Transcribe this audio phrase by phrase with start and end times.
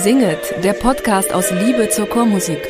[0.00, 2.60] Singet, der Podcast aus Liebe zur Chormusik.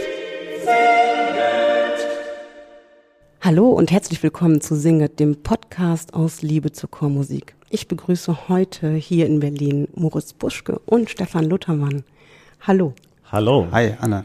[3.42, 7.54] Hallo und herzlich willkommen zu Singet, dem Podcast aus Liebe zur Chormusik.
[7.68, 12.02] Ich begrüße heute hier in Berlin Moritz Buschke und Stefan Luthermann.
[12.62, 12.94] Hallo.
[13.30, 13.66] Hallo.
[13.72, 14.24] Hi, Anna.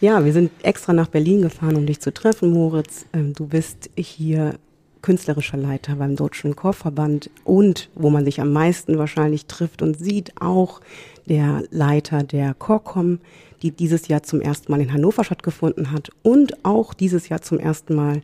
[0.00, 3.06] Ja, wir sind extra nach Berlin gefahren, um dich zu treffen, Moritz.
[3.14, 4.58] Ähm, du bist hier
[5.00, 10.32] künstlerischer Leiter beim Deutschen Chorverband und wo man sich am meisten wahrscheinlich trifft und sieht,
[10.40, 10.80] auch
[11.28, 13.20] der Leiter der Chorcom,
[13.62, 17.58] die dieses Jahr zum ersten Mal in Hannover stattgefunden hat und auch dieses Jahr zum
[17.58, 18.22] ersten Mal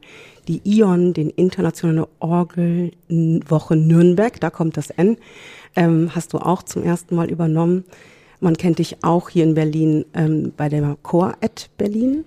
[0.48, 5.16] die ION, den Internationale Orgelwoche Nürnberg, da kommt das N,
[5.76, 7.84] ähm, hast du auch zum ersten Mal übernommen.
[8.40, 12.24] Man kennt dich auch hier in Berlin ähm, bei der Chor at Berlin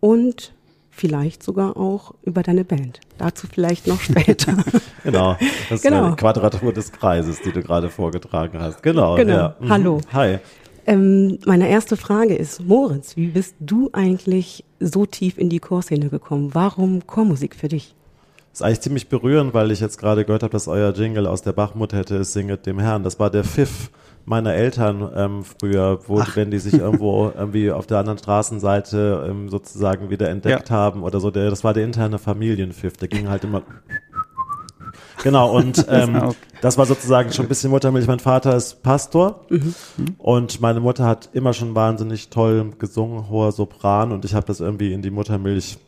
[0.00, 0.52] und
[0.90, 3.00] vielleicht sogar auch über deine Band.
[3.18, 4.56] Dazu vielleicht noch später.
[5.04, 5.36] genau,
[5.68, 6.00] das genau.
[6.00, 8.82] ist eine Quadratur des Kreises, die du gerade vorgetragen hast.
[8.82, 9.14] Genau.
[9.16, 9.32] Genau.
[9.32, 9.56] Ja.
[9.60, 9.68] Mhm.
[9.68, 10.00] Hallo.
[10.12, 10.38] Hi.
[10.86, 16.08] Ähm, meine erste Frage ist, Moritz, wie bist du eigentlich so tief in die Chorszene
[16.08, 16.50] gekommen?
[16.52, 17.94] Warum Chormusik für dich?
[18.50, 21.42] Das ist eigentlich ziemlich berührend, weil ich jetzt gerade gehört habe, dass euer Jingle aus
[21.42, 23.04] der Bachmut hätte, es singet dem Herrn.
[23.04, 23.90] Das war der Pfiff
[24.24, 26.36] meiner Eltern ähm, früher, wo, Ach.
[26.36, 30.76] wenn die sich irgendwo irgendwie auf der anderen Straßenseite ähm, sozusagen wieder entdeckt ja.
[30.76, 33.62] haben oder so, der, das war der interne Familienpfiff, der ging halt immer
[35.22, 38.06] Genau, und ähm, das war sozusagen schon ein bisschen Muttermilch.
[38.06, 39.74] Mein Vater ist Pastor mhm.
[40.18, 44.60] und meine Mutter hat immer schon wahnsinnig toll gesungen, hoher Sopran und ich habe das
[44.60, 45.78] irgendwie in die Muttermilch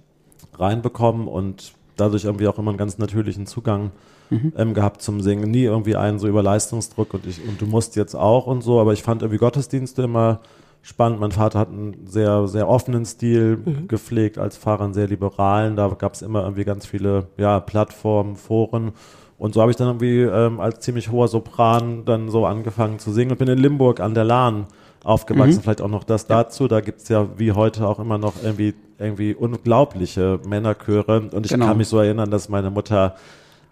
[0.58, 1.72] reinbekommen und
[2.02, 3.90] dadurch irgendwie auch immer einen ganz natürlichen Zugang
[4.30, 4.52] mhm.
[4.56, 5.50] ähm, gehabt zum Singen.
[5.50, 8.80] Nie irgendwie einen so über Leistungsdruck und, ich, und du musst jetzt auch und so,
[8.80, 10.40] aber ich fand irgendwie Gottesdienste immer
[10.82, 11.20] spannend.
[11.20, 13.88] Mein Vater hat einen sehr, sehr offenen Stil mhm.
[13.88, 15.76] gepflegt als Pfarrer, einen sehr liberalen.
[15.76, 18.92] Da gab es immer irgendwie ganz viele ja, Plattformen, Foren.
[19.38, 23.12] Und so habe ich dann irgendwie ähm, als ziemlich hoher Sopran dann so angefangen zu
[23.12, 24.66] singen und bin in Limburg an der Lahn
[25.04, 25.56] aufgewachsen.
[25.56, 25.62] Mhm.
[25.62, 26.68] Vielleicht auch noch das dazu.
[26.68, 31.28] Da gibt's ja wie heute auch immer noch irgendwie, irgendwie unglaubliche Männerchöre.
[31.32, 31.66] Und ich genau.
[31.66, 33.16] kann mich so erinnern, dass meine Mutter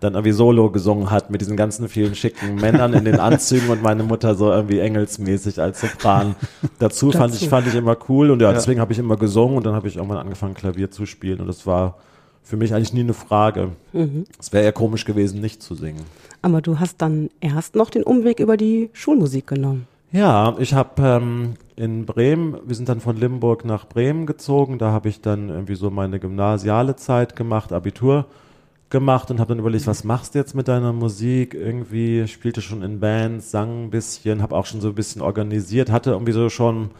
[0.01, 3.83] dann irgendwie Solo gesungen hat mit diesen ganzen vielen schicken Männern in den Anzügen und
[3.83, 6.35] meine Mutter so irgendwie engelsmäßig als Sopran.
[6.79, 8.55] Dazu fand ich, fand ich immer cool und ja, ja.
[8.55, 11.47] deswegen habe ich immer gesungen und dann habe ich irgendwann angefangen Klavier zu spielen und
[11.47, 11.99] das war
[12.43, 13.73] für mich eigentlich nie eine Frage.
[13.93, 14.25] Mhm.
[14.39, 16.05] Es wäre eher komisch gewesen, nicht zu singen.
[16.43, 19.87] Aber du hast dann erst noch den Umweg über die Schulmusik genommen.
[20.13, 24.91] Ja, ich habe ähm, in Bremen, wir sind dann von Limburg nach Bremen gezogen, da
[24.91, 28.27] habe ich dann irgendwie so meine gymnasiale Zeit gemacht, Abitur
[28.91, 31.55] gemacht und habe dann überlegt, was machst du jetzt mit deiner Musik?
[31.55, 35.93] Irgendwie spielte schon in Bands, sang ein bisschen, habe auch schon so ein bisschen organisiert,
[35.93, 36.91] hatte irgendwie so schon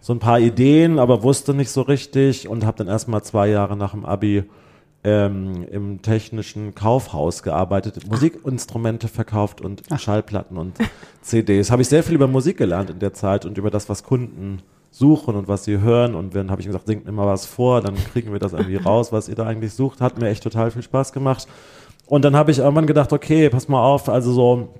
[0.00, 3.76] so ein paar Ideen, aber wusste nicht so richtig und habe dann erstmal zwei Jahre
[3.76, 4.42] nach dem Abi
[5.06, 10.00] ähm, im technischen Kaufhaus gearbeitet, Musikinstrumente verkauft und Ach.
[10.00, 10.76] Schallplatten und
[11.22, 11.70] CDs.
[11.70, 14.62] Habe ich sehr viel über Musik gelernt in der Zeit und über das, was Kunden
[14.90, 16.16] suchen und was sie hören.
[16.16, 19.12] Und dann habe ich gesagt, singt immer was vor, dann kriegen wir das irgendwie raus,
[19.12, 20.00] was ihr da eigentlich sucht.
[20.00, 21.46] Hat mir echt total viel Spaß gemacht.
[22.06, 24.74] Und dann habe ich irgendwann gedacht, okay, pass mal auf, also so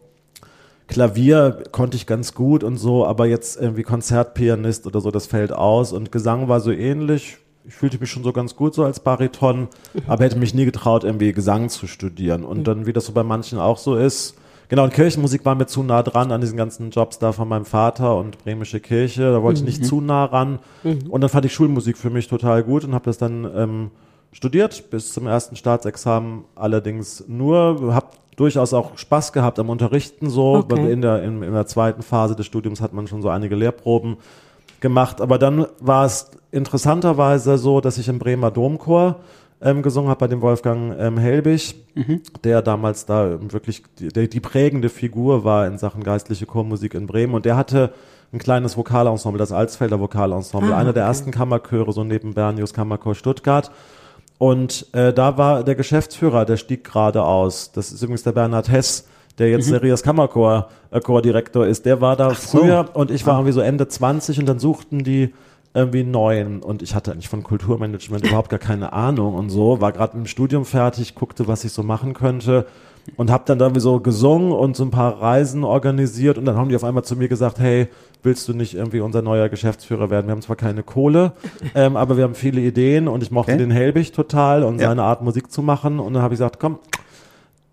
[0.89, 5.53] Klavier konnte ich ganz gut und so, aber jetzt irgendwie Konzertpianist oder so, das fällt
[5.53, 5.93] aus.
[5.93, 7.39] Und Gesang war so ähnlich.
[7.67, 9.69] Ich fühlte mich schon so ganz gut so als Bariton,
[10.07, 12.45] aber hätte mich nie getraut, irgendwie Gesang zu studieren.
[12.45, 14.37] Und dann, wie das so bei manchen auch so ist,
[14.69, 17.65] Genau, und Kirchenmusik war mir zu nah dran an diesen ganzen Jobs da von meinem
[17.65, 19.31] Vater und bremische Kirche.
[19.31, 19.85] Da wollte ich nicht mhm.
[19.85, 20.59] zu nah ran.
[20.83, 21.09] Mhm.
[21.09, 23.91] Und dann fand ich Schulmusik für mich total gut und habe das dann ähm,
[24.33, 26.45] studiert bis zum ersten Staatsexamen.
[26.57, 30.57] Allerdings nur, habe durchaus auch Spaß gehabt am Unterrichten so.
[30.57, 30.93] Okay.
[30.93, 34.17] In, der, in, in der zweiten Phase des Studiums hat man schon so einige Lehrproben
[34.87, 35.21] gemacht.
[35.21, 39.17] Aber dann war es interessanterweise so, dass ich im Bremer Domchor
[39.61, 42.23] ähm, gesungen habe bei dem Wolfgang ähm, Helbig, mhm.
[42.45, 47.35] der damals da wirklich die, die, prägende Figur war in Sachen geistliche Chormusik in Bremen.
[47.35, 47.93] Und der hatte
[48.33, 53.17] ein kleines Vokalensemble, das Alsfelder Vokalensemble, ah, einer der ersten Kammerchöre, so neben Bernius Kammerchor
[53.17, 53.73] Stuttgart.
[54.39, 57.73] Und äh, da war der Geschäftsführer, der stieg gerade aus.
[57.73, 59.09] Das ist übrigens der Bernhard Hess,
[59.39, 59.73] der jetzt mhm.
[59.73, 61.87] der Rias Kammerchor äh, Chordirektor ist.
[61.87, 63.01] Der war da Ach früher so.
[63.01, 63.39] und ich war ah.
[63.39, 65.33] irgendwie so Ende 20 und dann suchten die
[65.75, 69.93] irgendwie neuen und ich hatte eigentlich von Kulturmanagement überhaupt gar keine Ahnung und so, war
[69.93, 72.67] gerade im Studium fertig, guckte, was ich so machen könnte
[73.17, 76.71] und habe dann irgendwie so gesungen und so ein paar Reisen organisiert und dann haben
[76.71, 77.89] die auf einmal zu mir gesagt, hey,
[78.23, 80.27] willst du nicht irgendwie unser neuer Geschäftsführer werden?
[80.27, 81.33] Wir haben zwar keine Kohle,
[81.75, 83.59] ähm, aber wir haben viele Ideen und ich mochte okay.
[83.59, 84.89] den Helbig total und ja.
[84.89, 86.79] seine Art Musik zu machen und dann habe ich gesagt, komm,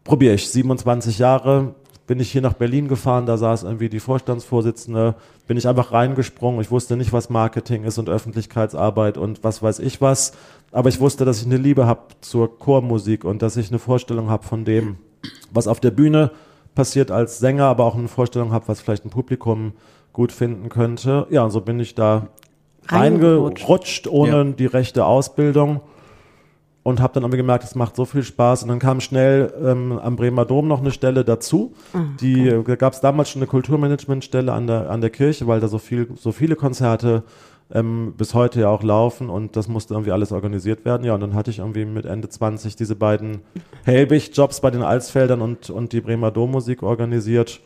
[0.04, 0.50] probiere ich.
[0.50, 5.16] 27 Jahre, bin ich hier nach Berlin gefahren, da saß irgendwie die Vorstandsvorsitzende,
[5.48, 6.60] bin ich einfach reingesprungen.
[6.60, 10.34] Ich wusste nicht, was Marketing ist und Öffentlichkeitsarbeit und was weiß ich was.
[10.72, 14.30] Aber ich wusste, dass ich eine Liebe habe zur Chormusik und dass ich eine Vorstellung
[14.30, 14.98] habe von dem,
[15.52, 16.32] was auf der Bühne
[16.76, 19.74] passiert als Sänger, aber auch eine Vorstellung habe, was vielleicht ein Publikum
[20.12, 21.28] gut finden könnte.
[21.30, 22.28] Ja, und so bin ich da
[22.88, 24.08] Reingerutscht.
[24.08, 24.44] ohne Ja.
[24.44, 25.82] die rechte Ausbildung
[26.84, 28.64] und habe dann irgendwie gemerkt, es macht so viel Spaß.
[28.64, 31.74] Und dann kam schnell ähm, am Bremer Dom noch eine Stelle dazu.
[32.20, 35.60] die äh, da gab es damals schon eine Kulturmanagementstelle an der an der Kirche, weil
[35.60, 37.24] da so viel so viele Konzerte
[37.72, 41.04] ähm, bis heute ja auch laufen und das musste irgendwie alles organisiert werden.
[41.06, 43.42] Ja, und dann hatte ich irgendwie mit Ende 20 diese beiden
[43.86, 47.62] Helbig-Jobs bei den Alsfeldern und, und die Bremer Dommusik organisiert.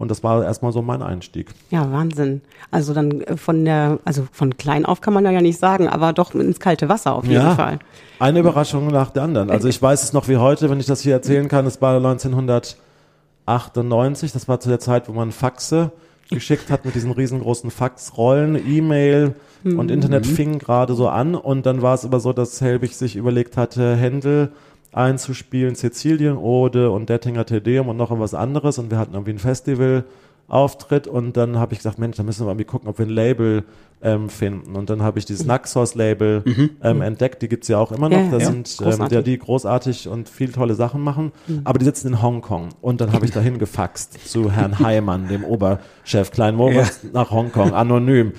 [0.00, 1.50] Und das war erstmal so mein Einstieg.
[1.68, 2.40] Ja, Wahnsinn.
[2.70, 6.14] Also dann äh, von der, also von klein auf kann man ja nicht sagen, aber
[6.14, 7.80] doch ins kalte Wasser auf jeden Fall.
[8.18, 9.50] Eine Überraschung nach der anderen.
[9.50, 11.66] Also ich weiß es noch wie heute, wenn ich das hier erzählen kann.
[11.66, 15.92] Es war 1998, das war zu der Zeit, wo man Faxe
[16.30, 21.34] geschickt hat mit diesen riesengroßen Faxrollen, E-Mail und Internet fing gerade so an.
[21.34, 24.52] Und dann war es aber so, dass Helbig sich überlegt hatte, Händel
[24.92, 28.78] einzuspielen, Sizilienode und Dettinger Tedeum und noch was anderes.
[28.78, 30.04] Und wir hatten irgendwie ein Festival.
[30.50, 33.10] Auftritt und dann habe ich gesagt, Mensch, da müssen wir irgendwie gucken, ob wir ein
[33.10, 33.62] Label
[34.02, 34.74] ähm, finden.
[34.74, 36.42] Und dann habe ich dieses Naxos-Label
[36.82, 38.16] ähm, entdeckt, die gibt's ja auch immer noch.
[38.16, 38.48] Ja, ja, das ja.
[38.50, 41.30] sind ähm, ja, die großartig und viel tolle Sachen machen.
[41.62, 42.70] Aber die sitzen in Hongkong.
[42.80, 47.72] Und dann habe ich dahin gefaxt zu Herrn Heimann, dem Oberchef Klein Moritz, nach Hongkong,
[47.72, 48.32] anonym.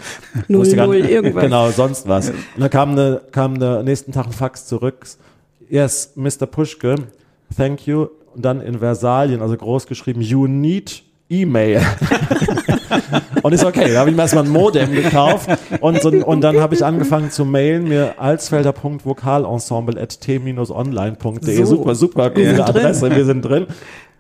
[0.50, 1.44] Null, Wusste gar null, nicht- irgendwas.
[1.45, 2.31] Genau, sonst was.
[2.31, 5.06] Und dann kam, eine, kam eine, nächsten Tag ein Fax zurück.
[5.71, 6.47] Yes, Mr.
[6.47, 6.95] Puschke,
[7.56, 8.09] thank you.
[8.35, 11.79] Und dann in Versalien, also groß geschrieben, you need E-Mail.
[13.41, 16.41] und ich so, okay, da habe ich mir erstmal ein Modem gekauft und, so, und
[16.41, 21.56] dann habe ich angefangen zu mailen, mir alsfelder.vokalensemble at t-online.de.
[21.63, 21.65] So.
[21.65, 23.67] Super, super coole Adresse, wir sind drin.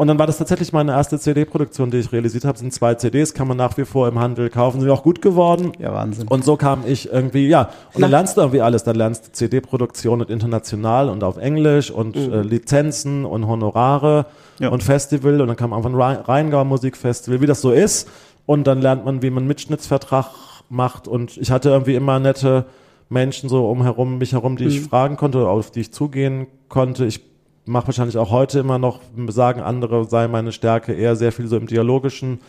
[0.01, 2.57] Und dann war das tatsächlich meine erste CD-Produktion, die ich realisiert habe.
[2.57, 5.73] Sind zwei CDs, kann man nach wie vor im Handel kaufen, sind auch gut geworden.
[5.77, 6.27] Ja, Wahnsinn.
[6.27, 8.83] Und so kam ich irgendwie, ja, und dann lernst du irgendwie alles.
[8.83, 14.25] Dann lernst du CD-Produktion und international und auf Englisch und äh, Lizenzen und Honorare
[14.57, 14.69] Ja.
[14.69, 18.09] und Festival und dann kam einfach ein Rhein- Rheingau Musikfestival, wie das so ist.
[18.47, 20.31] Und dann lernt man, wie man Mitschnittsvertrag
[20.67, 22.65] macht und ich hatte irgendwie immer nette
[23.09, 27.05] Menschen so umherum, mich herum, die ich fragen konnte, auf die ich zugehen konnte.
[27.05, 27.21] Ich
[27.65, 28.99] mache wahrscheinlich auch heute immer noch,
[29.29, 32.39] sagen andere, sei meine Stärke eher sehr viel so im dialogischen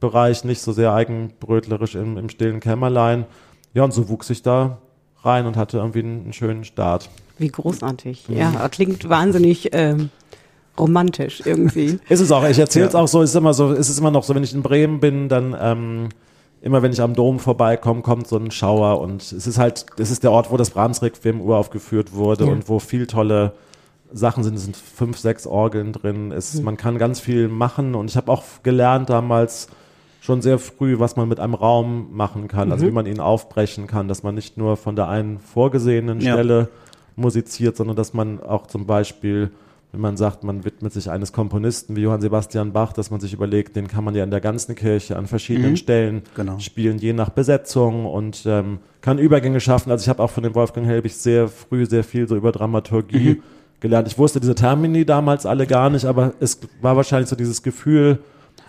[0.00, 3.26] Bereich, nicht so sehr eigenbrötlerisch im, im stillen Kämmerlein.
[3.74, 4.78] Ja, und so wuchs ich da
[5.22, 7.08] rein und hatte irgendwie einen, einen schönen Start.
[7.38, 8.26] Wie großartig.
[8.28, 10.10] Ja, klingt wahnsinnig ähm,
[10.78, 11.98] romantisch irgendwie.
[12.08, 14.24] Ist es auch, ich erzähle es auch so, ist immer so, ist es immer noch
[14.24, 16.08] so, wenn ich in Bremen bin, dann ähm,
[16.60, 20.10] immer wenn ich am Dom vorbeikomme, kommt so ein Schauer und es ist halt, es
[20.10, 22.52] ist der Ort, wo das Brahms-Requiem uraufgeführt wurde Ja.
[22.52, 23.52] und wo viel tolle
[24.14, 28.10] Sachen sind, es sind fünf, sechs Orgeln drin, es, man kann ganz viel machen und
[28.10, 29.68] ich habe auch gelernt damals
[30.20, 33.86] schon sehr früh, was man mit einem Raum machen kann, also wie man ihn aufbrechen
[33.88, 36.34] kann, dass man nicht nur von der einen vorgesehenen Ja.
[36.34, 36.68] Stelle
[37.16, 39.50] musiziert, sondern dass man auch zum Beispiel,
[39.90, 43.32] wenn man sagt, man widmet sich eines Komponisten wie Johann Sebastian Bach, dass man sich
[43.34, 46.58] überlegt, den kann man ja in der ganzen Kirche an verschiedenen Stellen Genau.
[46.60, 49.90] spielen, je nach Besetzung und ähm, kann Übergänge schaffen.
[49.90, 53.42] Also ich habe auch von dem Wolfgang Helbig sehr früh sehr viel so über Dramaturgie
[53.82, 54.08] gelernt.
[54.08, 58.18] Ich wusste diese Termini damals alle gar nicht, aber es war wahrscheinlich so dieses Gefühl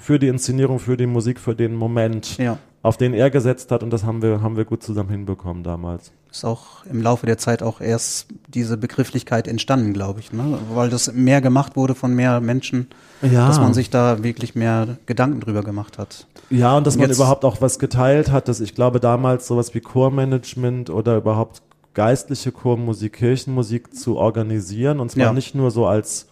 [0.02, 2.58] für die Inszenierung, für die Musik, für den Moment, Ja.
[2.82, 6.12] auf den er gesetzt hat und das haben wir, haben wir gut zusammen hinbekommen damals.
[6.30, 10.58] Ist auch im Laufe der Zeit auch erst diese Begrifflichkeit entstanden, glaube ich, ne?
[10.74, 12.88] weil das mehr gemacht wurde von mehr Menschen,
[13.22, 13.48] Ja.
[13.48, 16.26] dass man sich da wirklich mehr Gedanken drüber gemacht hat.
[16.50, 19.74] Ja, und dass Und man überhaupt auch was geteilt hat, dass ich glaube damals sowas
[19.76, 21.62] wie Chormanagement oder überhaupt
[21.94, 25.34] geistliche Chormusik, Kirchenmusik zu organisieren und zwar Ja.
[25.34, 26.28] nicht nur so als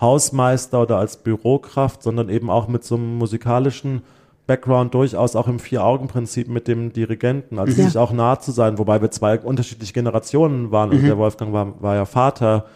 [0.00, 4.02] Hausmeister oder als Bürokraft, sondern eben auch mit so einem musikalischen
[4.46, 7.86] Background durchaus auch im Vier-Augen-Prinzip mit dem Dirigenten, also Ja.
[7.86, 10.90] sich auch nah zu sein, wobei wir zwei unterschiedliche Generationen waren.
[10.90, 12.66] Also der Wolfgang war, war ja Vater,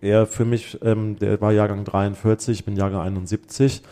[0.00, 3.82] er für mich, ähm, der war Jahrgang 43, ich bin Jahrgang 71.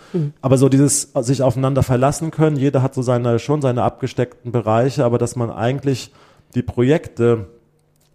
[0.43, 5.05] Aber so dieses sich aufeinander verlassen können, jeder hat so seine, schon seine abgesteckten Bereiche,
[5.05, 6.13] aber dass man eigentlich
[6.55, 7.47] die Projekte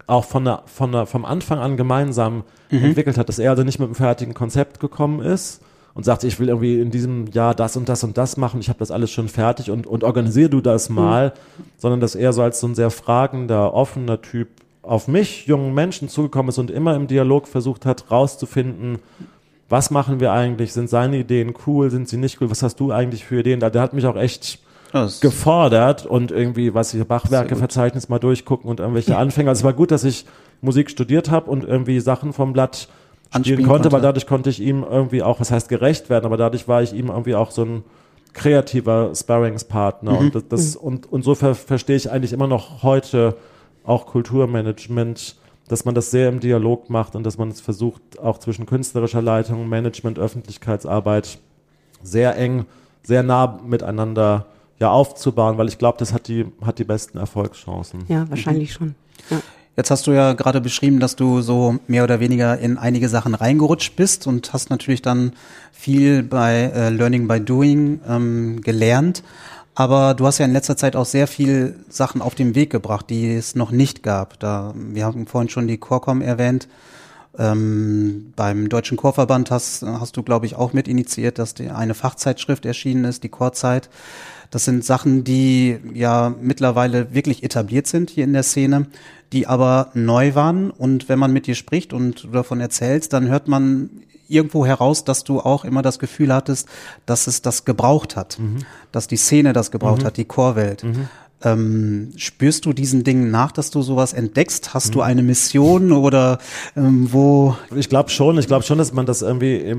[0.09, 3.79] auch von der, von der, vom Anfang an gemeinsam entwickelt hat, dass er also nicht
[3.79, 5.61] mit einem fertigen Konzept gekommen ist
[5.93, 8.69] und sagte, ich will irgendwie in diesem Jahr das und das und das machen, ich
[8.69, 11.33] habe das alles schon fertig und, und organisier du das mal,
[11.77, 14.47] sondern dass er so als so ein sehr fragender, offener Typ
[14.81, 18.99] auf mich, jungen Menschen, zugekommen ist und immer im Dialog versucht hat, rauszufinden,
[19.67, 22.91] was machen wir eigentlich, sind seine Ideen cool, sind sie nicht cool, was hast du
[22.91, 23.59] eigentlich für Ideen?
[23.59, 24.59] Der hat mich auch echt
[24.91, 29.50] das- gefordert und irgendwie, was ich Bachwerke-Verzeichnis mal durchgucken und irgendwelche Anfänge.
[29.50, 30.25] Also es war gut, dass ich
[30.62, 32.88] Musik studiert habe und irgendwie Sachen vom Blatt
[33.36, 33.91] spielen konnte, konnte.
[33.91, 36.93] weil dadurch konnte ich ihm irgendwie auch, was heißt gerecht werden, aber dadurch war ich
[36.93, 37.84] ihm irgendwie auch so ein
[38.34, 40.17] kreativer Sparringspartner.
[40.17, 43.36] Und das, das und, und so ver, verstehe ich eigentlich immer noch heute
[43.84, 45.36] auch Kulturmanagement,
[45.67, 49.22] dass man das sehr im Dialog macht und dass man es versucht, auch zwischen künstlerischer
[49.22, 51.39] Leitung, Management, Öffentlichkeitsarbeit
[52.01, 52.65] sehr eng,
[53.03, 54.46] sehr nah miteinander
[54.79, 58.05] ja aufzubauen, weil ich glaube, das hat die, hat die besten Erfolgschancen.
[58.07, 58.95] Ja, wahrscheinlich schon.
[59.29, 59.41] Ja.
[59.75, 63.33] Jetzt hast du ja gerade beschrieben, dass du so mehr oder weniger in einige Sachen
[63.33, 65.33] reingerutscht bist und hast natürlich dann
[65.71, 69.24] viel bei äh, Learning by Doing ähm, gelernt.
[69.75, 73.09] Aber du hast ja in letzter Zeit auch sehr viel Sachen auf den Weg gebracht,
[73.09, 74.38] die es noch nicht gab.
[74.41, 76.67] Da, wir haben vorhin schon die Chorcom erwähnt.
[77.38, 81.93] Ähm, beim Deutschen Chorverband hast, hast du, glaube ich, auch mit initiiert, dass die, eine
[81.93, 83.89] Fachzeitschrift erschienen ist, die Chorzeit.
[84.51, 88.88] Das sind Sachen, die ja mittlerweile wirklich etabliert sind hier in der Szene,
[89.31, 90.71] die aber neu waren.
[90.71, 93.91] Und wenn man mit dir spricht und du davon erzählst, dann hört man
[94.27, 96.67] irgendwo heraus, dass du auch immer das Gefühl hattest,
[97.05, 98.59] dass es das gebraucht hat, mhm.
[98.91, 100.05] dass die Szene das gebraucht mhm.
[100.05, 100.83] hat, die Chorwelt.
[100.83, 101.09] Mhm.
[101.41, 104.74] Ähm, spürst du diesen Dingen nach, dass du sowas entdeckst?
[104.74, 105.05] Hast du mhm.
[105.05, 106.39] eine Mission oder
[106.75, 107.55] ähm, wo?
[107.75, 109.75] Ich glaube schon, ich glaube schon, dass man das irgendwie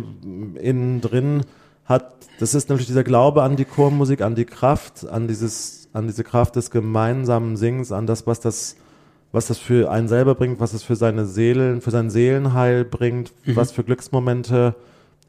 [0.56, 1.42] innen drin
[1.84, 2.14] hat.
[2.38, 6.24] Das ist natürlich dieser Glaube an die Chormusik, an die Kraft, an dieses, an diese
[6.24, 8.76] Kraft des gemeinsamen Singens, an das, was das
[9.32, 13.32] was das für einen selber bringt, was es für seine Seelen, für sein Seelenheil bringt,
[13.44, 13.56] mhm.
[13.56, 14.74] was für Glücksmomente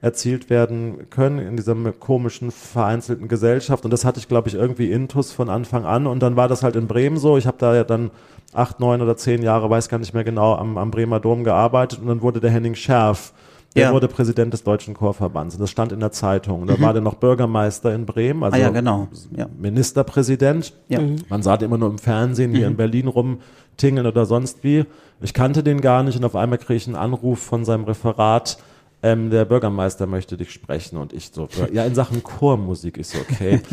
[0.02, 3.86] erzielt werden können in dieser komischen, vereinzelten Gesellschaft.
[3.86, 6.08] Und das hatte ich, glaube ich, irgendwie intus von Anfang an.
[6.08, 7.38] Und dann war das halt in Bremen so.
[7.38, 8.10] Ich habe da ja dann
[8.54, 12.00] acht, neun oder zehn Jahre, weiß gar nicht mehr genau, am, am Bremer Dom gearbeitet.
[12.00, 13.32] Und dann wurde der Henning Scherf,
[13.76, 13.94] der ja.
[13.94, 15.56] wurde Präsident des Deutschen Chorverbands.
[15.56, 16.62] Und das stand in der Zeitung.
[16.62, 16.82] Und da mhm.
[16.82, 19.08] war der noch Bürgermeister in Bremen, also ah, ja, genau.
[19.38, 19.48] ja.
[19.56, 20.74] Ministerpräsident.
[20.90, 21.00] Ja.
[21.00, 21.18] Mhm.
[21.30, 22.72] Man sah den immer nur im Fernsehen hier mhm.
[22.72, 23.38] in Berlin rum
[23.78, 24.86] tingeln oder sonst wie.
[25.22, 28.58] Ich kannte den gar nicht und auf einmal kriege ich einen Anruf von seinem Referat,
[29.04, 33.20] ähm, der Bürgermeister möchte dich sprechen und ich so, ja, in Sachen Chormusik ist so,
[33.20, 33.62] okay.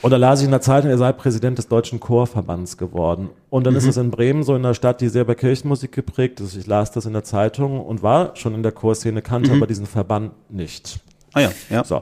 [0.00, 3.30] Und da las ich in der Zeitung, er sei Präsident des Deutschen Chorverbands geworden.
[3.50, 3.78] Und dann mhm.
[3.78, 6.54] ist es in Bremen so in einer Stadt, die sehr bei Kirchenmusik geprägt ist.
[6.54, 9.56] Ich las das in der Zeitung und war schon in der Chorszene, kannte mhm.
[9.56, 11.00] aber diesen Verband nicht.
[11.32, 11.84] Ah ja, ja.
[11.84, 11.96] So,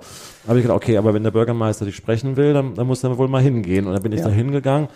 [0.46, 3.16] habe ich gedacht, okay, aber wenn der Bürgermeister dich sprechen will, dann, dann muss er
[3.16, 3.86] wohl mal hingehen.
[3.86, 4.26] Und dann bin ich ja.
[4.26, 4.88] da hingegangen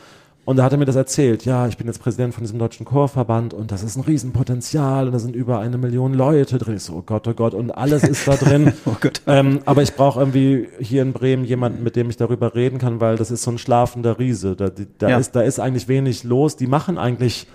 [0.45, 1.45] und da hat er mir das erzählt.
[1.45, 5.13] Ja, ich bin jetzt Präsident von diesem deutschen Chorverband und das ist ein Riesenpotenzial und
[5.13, 6.77] da sind über eine Million Leute drin.
[6.77, 8.73] Ich so, oh Gott, oh Gott, und alles ist da drin.
[8.87, 9.21] oh Gott.
[9.27, 13.01] Ähm, aber ich brauche irgendwie hier in Bremen jemanden, mit dem ich darüber reden kann,
[13.01, 14.57] weil das ist so ein schlafender Riese.
[14.57, 15.19] Da, da, ja.
[15.19, 16.57] ist, da ist eigentlich wenig los.
[16.57, 17.47] Die machen eigentlich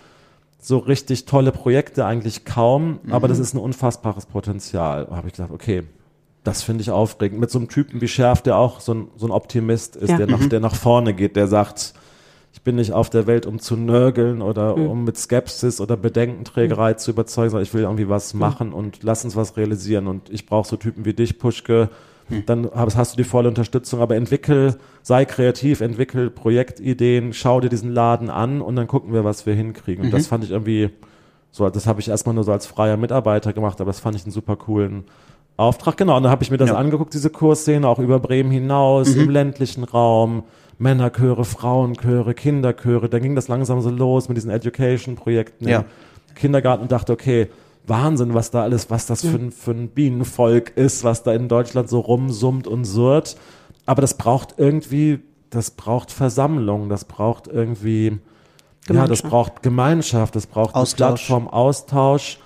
[0.62, 3.14] so richtig tolle Projekte eigentlich kaum, mhm.
[3.14, 5.06] aber das ist ein unfassbares Potenzial.
[5.10, 5.84] Da habe ich gesagt, okay,
[6.44, 7.40] das finde ich aufregend.
[7.40, 10.18] Mit so einem Typen wie Schärf, der auch so ein, so ein Optimist ist, ja.
[10.18, 10.50] der, nach, mhm.
[10.50, 11.94] der nach vorne geht, der sagt,
[12.56, 14.88] ich bin nicht auf der Welt, um zu nörgeln oder mhm.
[14.88, 16.98] um mit Skepsis oder Bedenkenträgerei mhm.
[16.98, 18.40] zu überzeugen, sondern ich will irgendwie was mhm.
[18.40, 20.08] machen und lass uns was realisieren.
[20.08, 21.90] Und ich brauche so Typen wie dich, Puschke.
[22.30, 22.46] Mhm.
[22.46, 27.92] Dann hast du die volle Unterstützung, aber entwickel, sei kreativ, entwickel Projektideen, schau dir diesen
[27.92, 30.06] Laden an und dann gucken wir, was wir hinkriegen.
[30.06, 30.28] Und das mhm.
[30.28, 30.92] fand ich irgendwie
[31.52, 34.24] so, das habe ich erstmal nur so als freier Mitarbeiter gemacht, aber das fand ich
[34.24, 35.04] einen super coolen
[35.58, 35.98] Auftrag.
[35.98, 36.78] Genau, und dann habe ich mir das ja.
[36.78, 39.24] angeguckt, diese Kursszene, auch über Bremen hinaus, mhm.
[39.24, 40.44] im ländlichen Raum
[40.78, 43.10] Männerchöre, Frauenchöre, Kinderchöre.
[43.10, 45.80] Dann ging das langsam so los mit diesen Education-Projekten ja.
[45.80, 47.50] im Kindergarten und dachte, okay,
[47.88, 51.48] Wahnsinn, was da alles, was das für, ein, für ein Bienenvolk ist, was da in
[51.48, 53.38] Deutschland so rumsummt und surrt.
[53.86, 58.18] Aber das braucht irgendwie, das braucht Versammlung, das braucht irgendwie,
[58.90, 61.28] ja, das braucht Gemeinschaft, das braucht Austausch.
[61.28, 62.40] Plattform, Austausch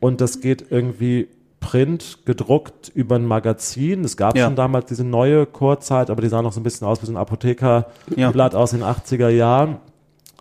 [0.00, 1.28] und das geht irgendwie
[1.66, 4.04] Print gedruckt über ein Magazin.
[4.04, 4.44] Es gab ja.
[4.44, 7.12] schon damals diese neue Chorzeit, aber die sah noch so ein bisschen aus wie so
[7.12, 8.58] ein Apothekerblatt ja.
[8.58, 9.78] aus den 80er Jahren.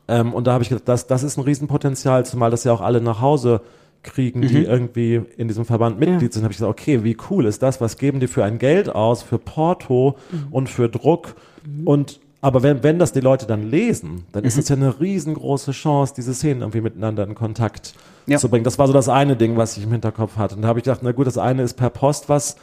[0.08, 2.82] Ähm, und da habe ich gedacht, das, das ist ein Riesenpotenzial, zumal das ja auch
[2.82, 3.62] alle nach Hause
[4.04, 4.66] kriegen, die mhm.
[4.66, 6.32] irgendwie in diesem Verband Mitglied ja.
[6.32, 7.82] sind, habe ich gesagt, okay, wie cool ist das?
[7.82, 10.48] Was geben die für ein Geld aus, für Porto mhm.
[10.52, 11.34] und für Druck?
[11.66, 11.88] Mhm.
[11.88, 14.76] Und aber wenn, wenn das die Leute dann lesen, dann ist es mhm.
[14.76, 17.96] ja eine riesengroße Chance, diese Szenen irgendwie miteinander in Kontakt
[18.28, 18.38] ja.
[18.38, 18.64] zu bringen.
[18.64, 20.56] Das war so das eine Ding, was ich im Hinterkopf hatte.
[20.56, 22.56] Und da habe ich gedacht, na gut, das eine ist per Post was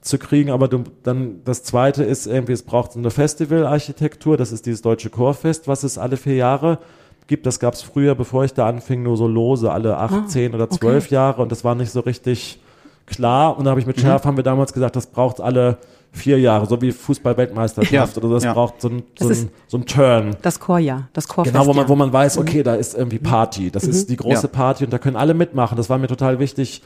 [0.00, 4.50] zu kriegen, aber du, dann das zweite ist irgendwie, es braucht so eine Festivalarchitektur, das
[4.50, 6.78] ist dieses deutsche Chorfest, was es alle vier Jahre
[7.26, 7.44] gibt.
[7.44, 10.54] Das gab es früher, bevor ich da anfing, nur so lose, alle acht, ah, zehn
[10.54, 11.14] oder zwölf okay.
[11.14, 12.60] Jahre und das war nicht so richtig
[13.06, 13.58] klar.
[13.58, 14.02] Und da habe ich mit mhm.
[14.02, 15.76] Schärf, haben wir damals gesagt, das braucht alle
[16.12, 18.52] vier Jahre, so wie Fußball-Weltmeisterschaft ja, oder das ja.
[18.52, 20.36] braucht so ein, so, ein, so ein Turn.
[20.42, 21.54] Das Chorjahr, das Chorfest.
[21.54, 22.42] Genau, wo man, wo man weiß, mhm.
[22.42, 23.90] okay, da ist irgendwie Party, das mhm.
[23.90, 24.48] ist die große ja.
[24.48, 25.76] Party und da können alle mitmachen.
[25.76, 26.82] Das war mir total wichtig.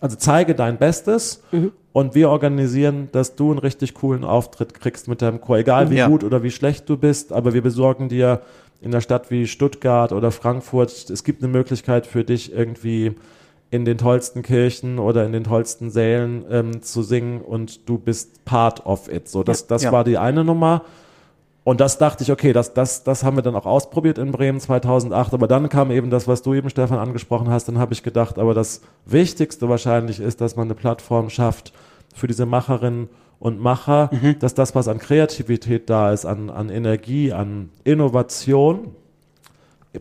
[0.00, 1.72] Also zeige dein Bestes mhm.
[1.92, 6.00] und wir organisieren, dass du einen richtig coolen Auftritt kriegst mit deinem Chor, egal wie
[6.02, 8.42] gut oder wie schlecht du bist, aber wir besorgen dir
[8.80, 13.16] in der Stadt wie Stuttgart oder Frankfurt, es gibt eine Möglichkeit für dich irgendwie
[13.70, 18.44] in den tollsten Kirchen oder in den tollsten Sälen ähm, zu singen und du bist
[18.44, 19.28] part of it.
[19.28, 19.92] So, das, das ja.
[19.92, 20.82] war die eine Nummer.
[21.64, 24.58] Und das dachte ich, okay, das, das, das haben wir dann auch ausprobiert in Bremen
[24.58, 25.34] 2008.
[25.34, 27.68] Aber dann kam eben das, was du eben, Stefan, angesprochen hast.
[27.68, 31.74] Dann habe ich gedacht, aber das Wichtigste wahrscheinlich ist, dass man eine Plattform schafft
[32.14, 34.10] für diese Macherinnen und Macher,
[34.40, 38.94] dass das, was an Kreativität da ist, an, an Energie, an Innovation,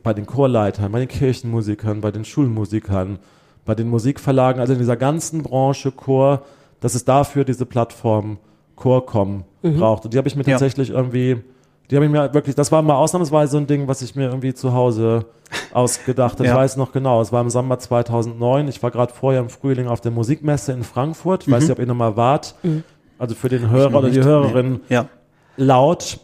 [0.04, 3.20] bei den Chorleitern, bei den Kirchenmusikern, bei den Schulmusikern,
[3.68, 6.42] bei den Musikverlagen, also in dieser ganzen Branche Chor,
[6.80, 8.38] dass es dafür diese Plattform
[8.76, 10.06] Chorcom braucht.
[10.06, 10.52] Und die habe ich mir Ja.
[10.52, 11.38] tatsächlich irgendwie,
[11.92, 14.26] die habe ich mir wirklich, das war mal ausnahmsweise so ein Ding, was ich mir
[14.30, 15.26] irgendwie zu Hause
[15.74, 16.46] ausgedacht habe.
[16.46, 16.56] Ich Ja.
[16.56, 18.68] weiß noch genau, es war im Sommer 2009.
[18.68, 21.44] Ich war gerade vorher im Frühling auf der Musikmesse in Frankfurt.
[21.48, 22.56] Ich weiß nicht, ob ihr noch mal wart.
[23.20, 24.22] Also für den Hörer oder die.
[24.24, 25.08] Hörerin Ja.
[25.58, 26.20] laut,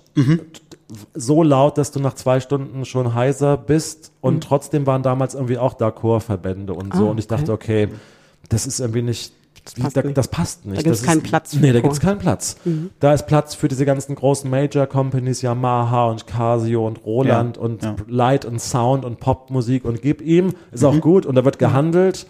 [1.14, 5.58] so laut, dass du nach zwei Stunden schon heiser bist und trotzdem waren damals irgendwie
[5.58, 7.90] auch da Chorverbände und so Ah, und ich dachte, okay,
[8.50, 9.34] das ist irgendwie nicht,
[9.66, 10.18] das passt da, nicht.
[10.18, 10.78] das passt nicht.
[10.80, 11.90] Da gibt's das keinen Platz für Nee, da Chor.
[11.90, 12.58] gibt's keinen Platz.
[13.00, 17.64] Da ist Platz für diese ganzen großen Major Companies, Yamaha und Casio und Roland Ja,
[17.64, 17.96] und ja.
[18.08, 22.28] Light und Sound und Popmusik und gib ihm, ist auch gut und da wird gehandelt.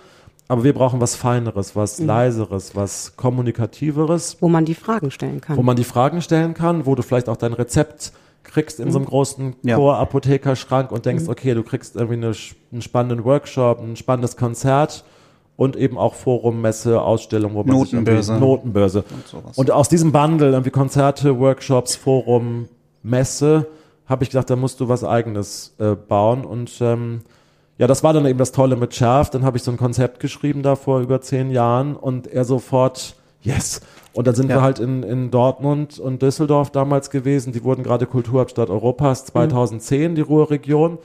[0.49, 5.57] Aber wir brauchen was Feineres, was Leiseres, was Kommunikativeres Wo man die Fragen stellen kann.
[5.57, 8.11] wo man die Fragen stellen kann, wo du vielleicht auch dein Rezept
[8.43, 9.77] kriegst in so einem großen Ja.
[9.77, 12.33] Chor-Apothekerschrank und denkst, okay, du kriegst irgendwie eine,
[12.71, 15.03] einen spannenden Workshop, ein spannendes Konzert
[15.55, 18.37] und eben auch Forum, Messe, Ausstellung, wo man Notenbörse.
[18.37, 19.03] Notenbörse.
[19.31, 19.57] Und.
[19.57, 22.67] Und aus diesem Bundle, irgendwie Konzerte, Workshops, Forum,
[23.01, 23.67] Messe,
[24.07, 26.45] habe ich gedacht, da musst du was Eigenes äh, bauen.
[26.45, 27.21] Und ähm,
[27.77, 29.29] ja, das war dann eben das Tolle mit Schärf.
[29.29, 33.15] Dann habe ich so ein Konzept geschrieben da vor über zehn Jahren und er sofort,
[33.41, 33.81] yes.
[34.13, 34.57] Und dann sind Ja.
[34.57, 37.51] wir halt in, in Dortmund und Düsseldorf damals gewesen.
[37.53, 40.99] Die wurden gerade Kulturhauptstadt Europas 2010, die Ruhrregion.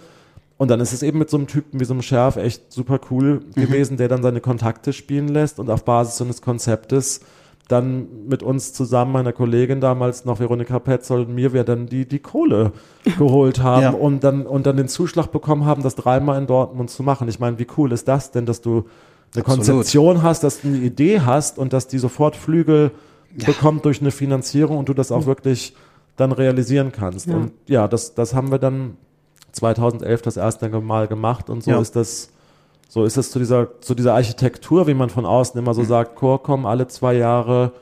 [0.58, 2.98] Und dann ist es eben mit so einem Typen wie so einem Schärf echt super
[3.10, 7.20] cool gewesen, der dann seine Kontakte spielen lässt und auf Basis so eines Konzeptes
[7.68, 12.06] dann mit uns zusammen, meiner Kollegin damals noch, Veronika Petzold und mir, wir dann die,
[12.08, 12.72] die Kohle
[13.18, 13.90] geholt haben Ja.
[13.90, 17.28] und dann, und dann den Zuschlag bekommen haben, das dreimal in Dortmund zu machen.
[17.28, 18.84] Ich meine, wie cool ist das denn, dass du
[19.35, 19.66] eine Absolut.
[19.66, 22.90] Konzeption hast, dass du eine Idee hast und dass die sofort Flügel
[23.35, 25.75] bekommt durch eine Finanzierung und du das auch wirklich
[26.16, 27.26] dann realisieren kannst.
[27.26, 27.37] Ja.
[27.37, 28.97] Und ja, das, das haben wir dann
[29.52, 31.80] 2011 das erste Mal gemacht und so Ja.
[31.80, 32.30] ist das
[32.91, 36.17] so ist es zu dieser zu dieser Architektur, wie man von außen immer so sagt,
[36.17, 37.73] Chorcom alle zwei Jahre,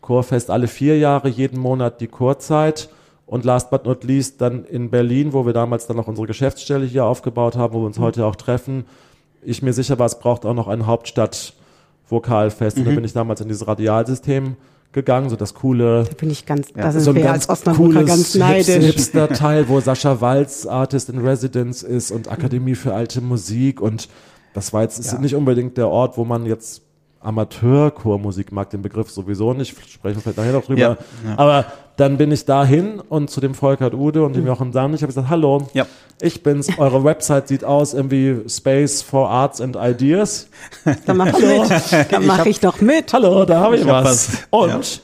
[0.00, 2.88] Chorfest alle vier Jahre, jeden Monat die Chorzeit
[3.26, 6.84] und last but not least dann in Berlin, wo wir damals dann noch unsere Geschäftsstelle
[6.84, 8.84] hier aufgebaut haben, wo wir uns heute auch treffen.
[9.42, 12.78] Ich mir sicher war, es braucht auch noch ein Hauptstadt-Vokalfest.
[12.78, 14.56] Und da bin ich damals in dieses Radialsystem
[14.92, 16.82] gegangen, so das coole Da bin ich ganz, Ja.
[16.84, 18.84] da sind so ein ganz als Osnabrücker cooles ganz neidisch.
[18.86, 24.08] Hipster-Teil, wo Sascha Walz Artist in Residence ist und Akademie für alte Musik und
[24.54, 25.18] das war jetzt ist Ja.
[25.18, 26.80] nicht unbedingt der Ort, wo man jetzt
[27.26, 30.80] Amateurchormusik mag, den Begriff sowieso nicht, sprechen wir vielleicht nachher noch drüber.
[30.80, 30.96] Ja, ja.
[31.36, 31.64] Aber
[31.96, 35.08] dann bin ich dahin und zu dem Volkert Ude und dem Jochen Damm, ich habe
[35.08, 35.86] gesagt, hallo, Ja.
[36.20, 40.48] ich bin's, eure Website sieht aus irgendwie Space for Arts and Ideas.
[41.06, 42.12] Da mach ich mit.
[42.12, 43.12] Da mache ich doch mit.
[43.12, 44.28] Hallo, da habe ich, Ich hab was.
[44.32, 44.38] was.
[44.50, 45.00] Und Ja.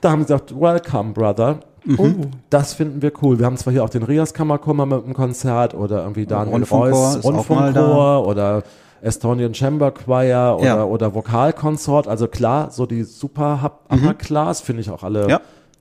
[0.00, 1.60] da haben sie gesagt, welcome, brother.
[1.98, 2.08] Oh.
[2.48, 3.38] Das finden wir cool.
[3.38, 7.14] Wir haben zwar hier auch den Rias Kammerchor mit einem Konzert oder irgendwie Daniel Rundfunkchor
[7.16, 7.20] da.
[7.28, 8.62] Rundfunkchor oder
[9.04, 10.84] Estonian Chamber Choir oder, Ja.
[10.84, 12.08] oder Vokalkonsort.
[12.08, 15.30] Also klar, so die super Hub- Upper Class finde ich auch alle Mhm.
[15.30, 15.40] Ja.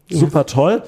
[0.09, 0.83] super toll.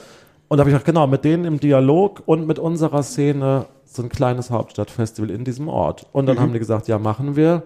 [0.47, 4.03] Und da habe ich gedacht, genau, mit denen im Dialog und mit unserer Szene so
[4.03, 6.05] ein kleines Hauptstadtfestival in diesem Ort.
[6.11, 6.27] Und Mhm.
[6.27, 7.63] dann haben die gesagt, ja, machen wir.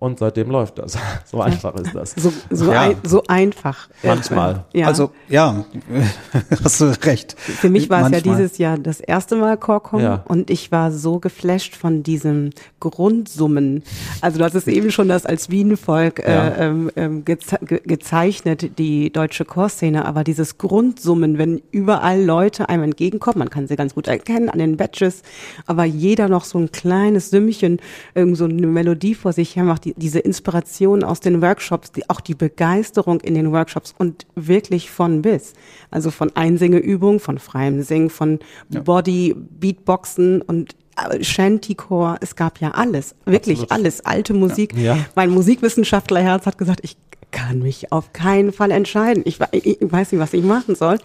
[0.00, 0.96] Und seitdem läuft das.
[1.30, 2.12] So einfach ist das.
[2.16, 2.80] So, so, Ja.
[2.80, 3.88] ein, so einfach.
[4.02, 4.64] Manchmal.
[4.72, 4.86] Ja.
[4.88, 5.64] Also, ja,
[6.64, 7.38] hast du recht.
[7.38, 10.24] Für mich war es ja dieses Jahr das erste Mal Chorcom Ja.
[10.26, 13.82] und ich war so geflasht von diesem Grundsummen.
[14.20, 16.48] Also du hast es eben schon das als Bienenvolk Ja.
[16.48, 22.68] äh, ähm, ähm, geze ge gezeichnet, die deutsche Chorszene, aber dieses Grundsummen, wenn überall Leute
[22.68, 25.22] einem entgegenkommen, man kann sie ganz gut erkennen an den Badges,
[25.66, 27.78] aber jeder noch so ein kleines Sümmchen,
[28.14, 32.08] irgend so eine Melodie vor sich her macht, die, diese Inspiration aus den Workshops, die,
[32.08, 35.54] auch die Begeisterung in den Workshops und wirklich von bis.
[35.90, 42.72] Also von Einsingeübung, von freiem Singen, von Body, Beatboxen und äh, Shantycore, es gab ja
[42.72, 43.72] alles, wirklich Absolut.
[43.72, 44.76] alles, alte Musik.
[44.76, 44.98] Ja.
[45.14, 46.96] Mein Musikwissenschaftlerherz hat gesagt, ich
[47.30, 49.22] kann mich auf keinen Fall entscheiden.
[49.24, 50.98] Ich, ich weiß nicht, was ich machen soll.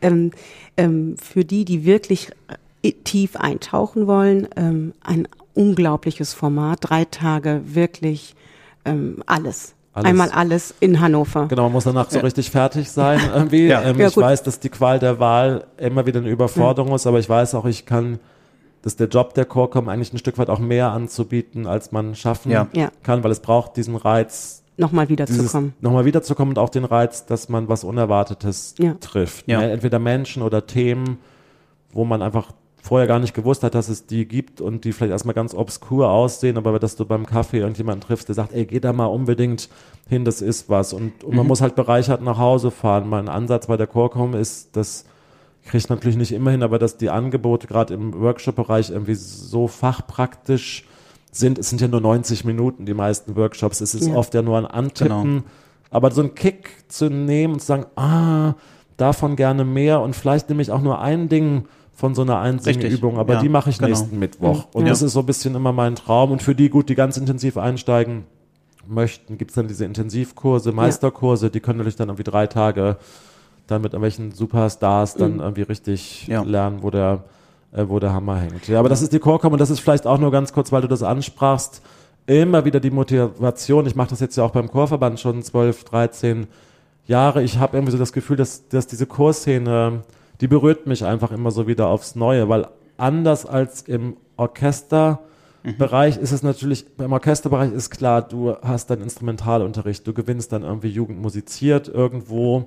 [0.00, 0.30] Ähm,
[0.76, 2.28] ähm, für die, die wirklich
[2.82, 8.34] äh, tief eintauchen wollen, ähm, ein unglaubliches Format, drei Tage wirklich
[8.84, 9.74] ähm, alles.
[9.94, 10.08] Alles.
[10.08, 11.48] Einmal alles in Hannover.
[11.48, 13.66] Genau, man muss danach so richtig fertig sein irgendwie.
[13.66, 13.82] Ja.
[13.82, 14.24] Ähm, Ja, ich gut.
[14.24, 17.66] weiß, dass die Qual der Wahl immer wieder eine Überforderung ist, aber ich weiß auch,
[17.66, 18.18] ich kann,
[18.80, 22.50] dass der Job der Chorcom eigentlich ein Stück weit auch mehr anzubieten, als man schaffen
[22.50, 22.68] Ja.
[22.72, 22.90] Ja.
[23.02, 25.74] kann, weil es braucht diesen Reiz, Nochmal wiederzukommen.
[25.82, 28.94] nochmal wiederzukommen und auch den Reiz, dass man was Unerwartetes Ja.
[28.94, 29.46] trifft.
[29.46, 29.60] Ja.
[29.60, 29.72] Ne?
[29.72, 31.18] Entweder Menschen oder Themen,
[31.92, 32.52] wo man einfach
[32.84, 36.10] vorher gar nicht gewusst hat, dass es die gibt und die vielleicht erstmal ganz obskur
[36.10, 39.68] aussehen, aber dass du beim Kaffee irgendjemanden triffst, der sagt, ey, geh da mal unbedingt
[40.08, 40.92] hin, das ist was.
[40.92, 43.08] Und, und man muss halt bereichert nach Hause fahren.
[43.08, 45.04] Mein Ansatz bei der Chorcom ist, das
[45.64, 50.84] kriegt natürlich nicht immer hin, aber dass die Angebote gerade im Workshop-Bereich irgendwie so fachpraktisch
[51.30, 51.58] sind.
[51.60, 53.80] Es sind ja nur 90 Minuten, die meisten Workshops.
[53.80, 54.16] Es ist Ja.
[54.16, 55.22] oft ja nur ein Antippen.
[55.22, 55.42] Genau.
[55.90, 58.54] Aber so einen Kick zu nehmen und zu sagen, ah,
[58.96, 61.64] davon gerne mehr und vielleicht nehme ich auch nur ein Ding
[62.02, 63.90] von so einer einzigen Richtig, Übung, aber ja, die mache ich genau.
[63.90, 64.66] nächsten Mittwoch.
[64.72, 64.88] Und Ja.
[64.88, 66.32] das ist so ein bisschen immer mein Traum.
[66.32, 68.24] Und für die, gut, die ganz intensiv einsteigen
[68.88, 72.96] möchten, gibt es dann diese Intensivkurse, Meisterkurse, die können natürlich dann irgendwie drei Tage
[73.68, 77.22] dann mit irgendwelchen Superstars dann irgendwie richtig lernen, wo der,
[77.70, 78.66] äh, wo der Hammer hängt.
[78.66, 80.82] Ja, aber das ist die Chorcom und das ist vielleicht auch nur ganz kurz, weil
[80.82, 81.82] du das ansprachst,
[82.26, 83.86] immer wieder die Motivation.
[83.86, 86.48] Ich mache das jetzt ja auch beim Chorverband schon 12, 13
[87.06, 87.44] Jahre.
[87.44, 90.02] Ich habe irgendwie so das Gefühl, dass, dass diese Chorszene,
[90.42, 96.32] die berührt mich einfach immer so wieder aufs Neue, weil anders als im Orchesterbereich ist
[96.32, 101.22] es natürlich, beim Orchesterbereich ist klar, du hast deinen Instrumentalunterricht, du gewinnst dann irgendwie Jugend
[101.22, 102.64] musiziert irgendwo,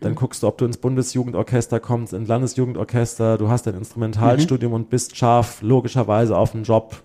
[0.00, 4.90] dann guckst du, ob du ins Bundesjugendorchester kommst, ins Landesjugendorchester, du hast dein Instrumentalstudium und
[4.90, 7.02] bist scharf logischerweise auf einen Job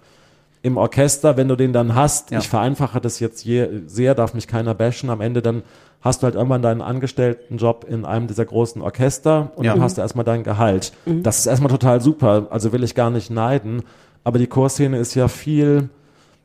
[0.68, 2.40] im Orchester, wenn du den dann hast, Ja.
[2.40, 5.64] ich vereinfache das jetzt je, sehr, darf mich keiner bashen, am Ende dann
[6.02, 9.74] hast du halt irgendwann deinen Angestelltenjob in einem dieser großen Orchester und Ja.
[9.74, 10.94] dann hast du erstmal dein Gehalt.
[11.06, 13.82] Das ist erstmal total super, also will ich gar nicht neiden,
[14.24, 15.90] aber die Chorszene ist ja viel,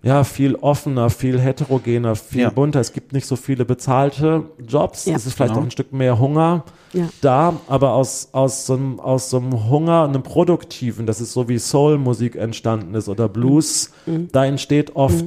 [0.03, 2.51] ja, viel offener, viel heterogener, viel Ja.
[2.51, 2.81] bunter.
[2.81, 5.05] Es gibt nicht so viele bezahlte Jobs.
[5.07, 5.15] Ja.
[5.15, 5.61] es ist vielleicht Genau.
[5.61, 7.09] auch ein Stück mehr Hunger Ja.
[7.21, 11.49] da, aber aus, aus, so einem, aus so einem Hunger, einem produktiven, das ist so
[11.49, 13.93] wie Soul-Musik entstanden ist oder Blues,
[14.33, 15.25] da entsteht oft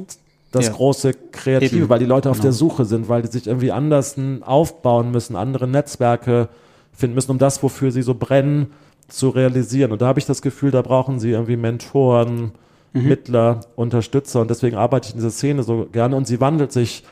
[0.52, 0.74] das Ja.
[0.74, 1.90] große Kreative, Eben.
[1.90, 2.44] weil die Leute auf Genau.
[2.44, 6.50] der Suche sind, weil die sich irgendwie anders aufbauen müssen, andere Netzwerke
[6.94, 8.68] finden müssen, um das, wofür sie so brennen,
[9.08, 9.92] zu realisieren.
[9.92, 12.52] Und da habe ich das Gefühl, da brauchen sie irgendwie Mentoren,
[13.04, 17.04] Mittler, Unterstützer und deswegen arbeite ich in dieser Szene so gerne und sie wandelt sich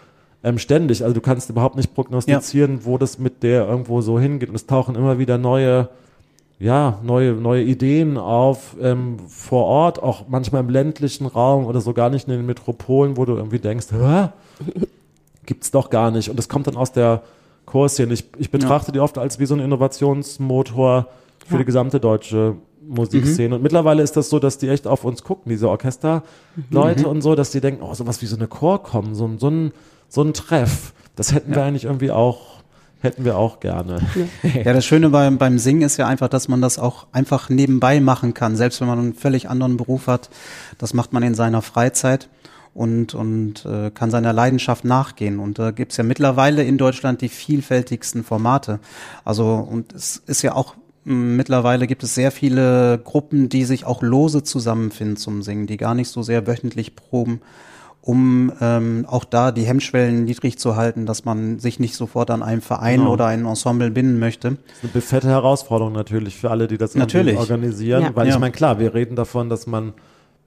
[0.44, 1.04] ähm, ständig.
[1.04, 4.50] Also du kannst überhaupt nicht prognostizieren, wo das mit der irgendwo so hingeht.
[4.50, 5.90] Und es tauchen immer wieder neue,
[6.60, 11.94] ja, neue, neue Ideen auf ähm, vor Ort, auch manchmal im ländlichen Raum oder so
[11.94, 14.30] gar nicht in den Metropolen, wo du irgendwie denkst, Hä?
[15.46, 16.30] gibt's doch gar nicht.
[16.30, 17.22] Und das kommt dann aus der
[17.66, 18.14] Chorszene.
[18.14, 21.08] Ich, ich betrachte die oft als wie so ein Innovationsmotor
[21.46, 21.58] für Ja.
[21.60, 22.56] die gesamte deutsche
[22.88, 23.56] Musikszene.
[23.56, 27.36] Und mittlerweile ist das so, dass die echt auf uns gucken, diese Orchesterleute und so,
[27.36, 29.72] dass die denken, oh, sowas wie so eine Chor kommen, so, ein- so ein,
[30.10, 30.94] so ein Treff.
[31.16, 32.62] Das hätten wir eigentlich irgendwie auch,
[33.02, 34.02] hätten wir auch gerne.
[34.64, 38.00] Ja, das Schöne beim, beim Singen ist ja einfach, dass man das auch einfach nebenbei
[38.00, 40.30] machen kann, selbst wenn man einen völlig anderen Beruf hat.
[40.78, 42.30] Das macht man in seiner Freizeit
[42.74, 45.40] und, und äh, kann seiner Leidenschaft nachgehen.
[45.40, 48.80] Und da gibt's ja mittlerweile in Deutschland die vielfältigsten Formate.
[49.24, 50.74] Also, und es ist ja auch
[51.06, 55.96] Mittlerweile gibt es sehr viele Gruppen, die sich auch lose zusammenfinden zum Singen, die gar
[55.96, 57.42] nicht so sehr wöchentlich proben,
[58.02, 62.42] um ähm, auch da die Hemmschwellen niedrig zu halten, dass man sich nicht sofort an
[62.44, 63.14] einem Verein Genau.
[63.14, 64.58] oder ein Ensemble binden möchte.
[64.82, 67.38] Das ist eine fette Herausforderung natürlich für alle, die das Natürlich.
[67.38, 68.04] organisieren.
[68.04, 68.16] Ja.
[68.16, 68.40] Weil ich Ja.
[68.40, 69.94] meine, klar, wir reden davon, dass man,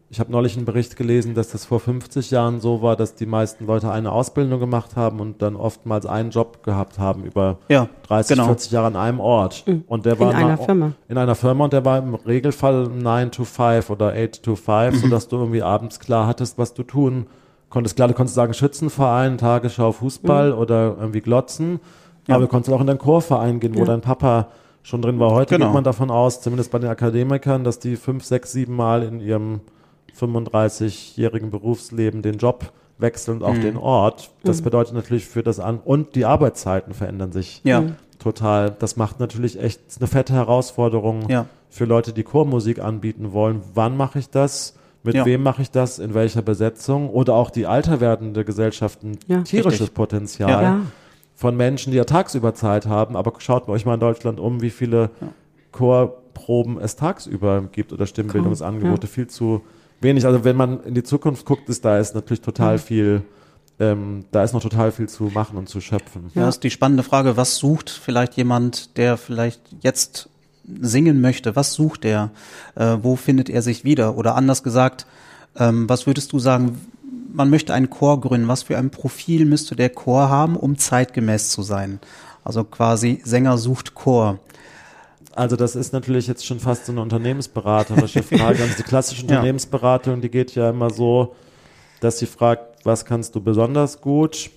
[0.08, 3.26] ich habe neulich einen Bericht gelesen, dass das vor 50 Jahren so war, dass die
[3.26, 7.88] meisten Leute eine Ausbildung gemacht haben und dann oftmals einen Job gehabt haben über Ja,
[8.06, 8.46] 30, genau.
[8.46, 9.64] 40 Jahre an einem Ort.
[9.88, 10.92] Und der war In einer Firma.
[11.08, 15.00] In einer Firma und der war im Regelfall 9 to 5 oder 8 to 5,
[15.00, 17.26] sodass du irgendwie abends klar hattest, was du tun
[17.68, 17.96] konntest.
[17.96, 21.80] Klar, du konntest sagen Schützenverein, Tagesschau, Fußball oder irgendwie Glotzen.
[22.28, 23.86] Aber du konntest auch in deinen Chorverein gehen, wo Ja.
[23.86, 24.48] dein Papa
[24.82, 25.32] schon drin war.
[25.32, 25.66] Heute Genau.
[25.66, 29.20] geht man davon aus, zumindest bei den Akademikern, dass die fünf, sechs, sieben Mal in
[29.20, 29.60] ihrem
[30.20, 34.30] 35-jährigen Berufsleben den Job wechseln und auch den Ort.
[34.42, 37.84] Das bedeutet natürlich für das an und die Arbeitszeiten verändern sich Ja,
[38.18, 38.70] total.
[38.78, 41.46] Das macht natürlich echt eine fette Herausforderung Ja.
[41.68, 43.60] für Leute, die Chormusik anbieten wollen.
[43.74, 44.74] Wann mache ich das?
[45.02, 45.24] Mit Ja.
[45.26, 45.98] wem mache ich das?
[45.98, 47.10] In welcher Besetzung?
[47.10, 49.94] Oder auch die alter werdende Gesellschaft ein Ja, tierisches richtig.
[49.94, 50.62] Potenzial Ja.
[50.62, 50.80] Ja.
[51.34, 53.14] von Menschen, die ja tagsüber Zeit haben.
[53.14, 55.10] Aber schaut euch mal in Deutschland um, wie viele
[55.70, 59.06] Chorproben es tagsüber gibt oder Stimmbildungsangebote.
[59.06, 59.60] Viel zu
[60.00, 60.26] wenig.
[60.26, 63.22] Also wenn man in die Zukunft guckt, ist da ist natürlich total viel,
[63.78, 66.30] ähm, da ist noch total viel zu machen und zu schöpfen.
[66.34, 70.28] Ja, ist die spannende Frage, was sucht vielleicht jemand, der vielleicht jetzt
[70.80, 71.56] singen möchte?
[71.56, 72.30] Was sucht er?
[72.74, 74.16] Äh, wo findet er sich wieder?
[74.16, 75.06] Oder anders gesagt,
[75.56, 76.80] ähm, was würdest du sagen,
[77.32, 78.48] man möchte einen Chor gründen.
[78.48, 82.00] Was für ein Profil müsste der Chor haben, um zeitgemäß zu sein?
[82.44, 84.38] Also quasi Sänger sucht Chor.
[85.36, 88.62] Also das ist natürlich jetzt schon fast so eine unternehmensberaterische Frage.
[88.62, 89.22] Also die klassische.
[89.26, 91.34] Unternehmensberatung, die geht ja immer so,
[92.00, 94.50] dass sie fragt, was kannst du besonders gut?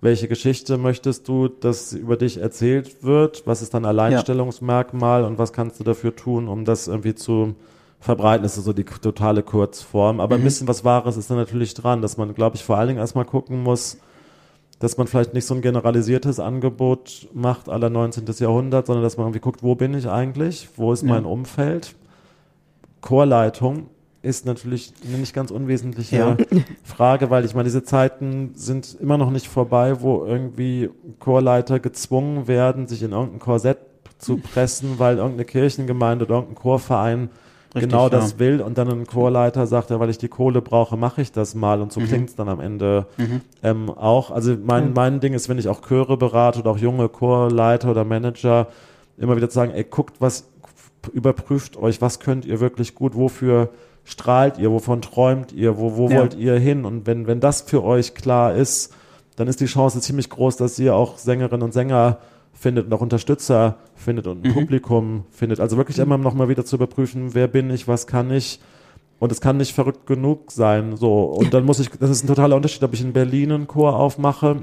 [0.00, 3.46] Welche Geschichte möchtest du, dass über dich erzählt wird?
[3.46, 7.54] Was ist dein Alleinstellungsmerkmal und was kannst du dafür tun, um das irgendwie zu
[8.02, 8.42] verbreiten.
[8.42, 10.20] Das ist so die totale Kurzform.
[10.20, 12.88] Aber ein bisschen was Wahres ist da natürlich dran, dass man, glaube ich, vor allen
[12.88, 13.98] Dingen erstmal gucken muss,
[14.82, 18.24] dass man vielleicht nicht so ein generalisiertes Angebot macht aller 19.
[18.38, 20.68] Jahrhundert, sondern dass man irgendwie guckt, wo bin ich eigentlich?
[20.74, 21.94] Wo ist mein Umfeld?
[23.00, 23.86] Chorleitung
[24.22, 26.36] ist natürlich eine nicht ganz unwesentliche Ja.
[26.82, 30.90] Frage, weil ich meine, diese Zeiten sind immer noch nicht vorbei, wo irgendwie
[31.20, 33.78] Chorleiter gezwungen werden, sich in irgendein Korsett
[34.18, 37.30] zu pressen, weil irgendeine Kirchengemeinde oder irgendein Chorverein
[37.74, 38.10] Richtig, genau ja.
[38.10, 41.32] das will und dann ein Chorleiter sagt, ja, weil ich die Kohle brauche, mache ich
[41.32, 42.04] das mal und so Mhm.
[42.06, 43.06] klingt's dann am Ende
[43.62, 44.30] ähm, auch.
[44.30, 48.04] Also mein, mein Ding ist, wenn ich auch Chöre berate oder auch junge Chorleiter oder
[48.04, 48.66] Manager,
[49.16, 50.48] immer wieder zu sagen, ey, guckt, was,
[51.12, 53.70] überprüft euch, was könnt ihr wirklich gut, wofür
[54.04, 56.18] strahlt ihr, wovon träumt ihr, wo, wo Ja.
[56.18, 58.92] wollt ihr hin und wenn, wenn das für euch klar ist,
[59.36, 62.18] dann ist die Chance ziemlich groß, dass ihr auch Sängerinnen und Sänger
[62.62, 64.54] findet auch Unterstützer findet und ein Mhm.
[64.54, 65.58] Publikum findet.
[65.58, 68.60] Also wirklich immer noch mal wieder zu überprüfen, wer bin ich, was kann ich.
[69.18, 70.96] Und es kann nicht verrückt genug sein.
[70.96, 71.24] So.
[71.24, 73.96] Und dann muss ich, das ist ein totaler Unterschied, ob ich in Berlin einen Chor
[73.98, 74.62] aufmache,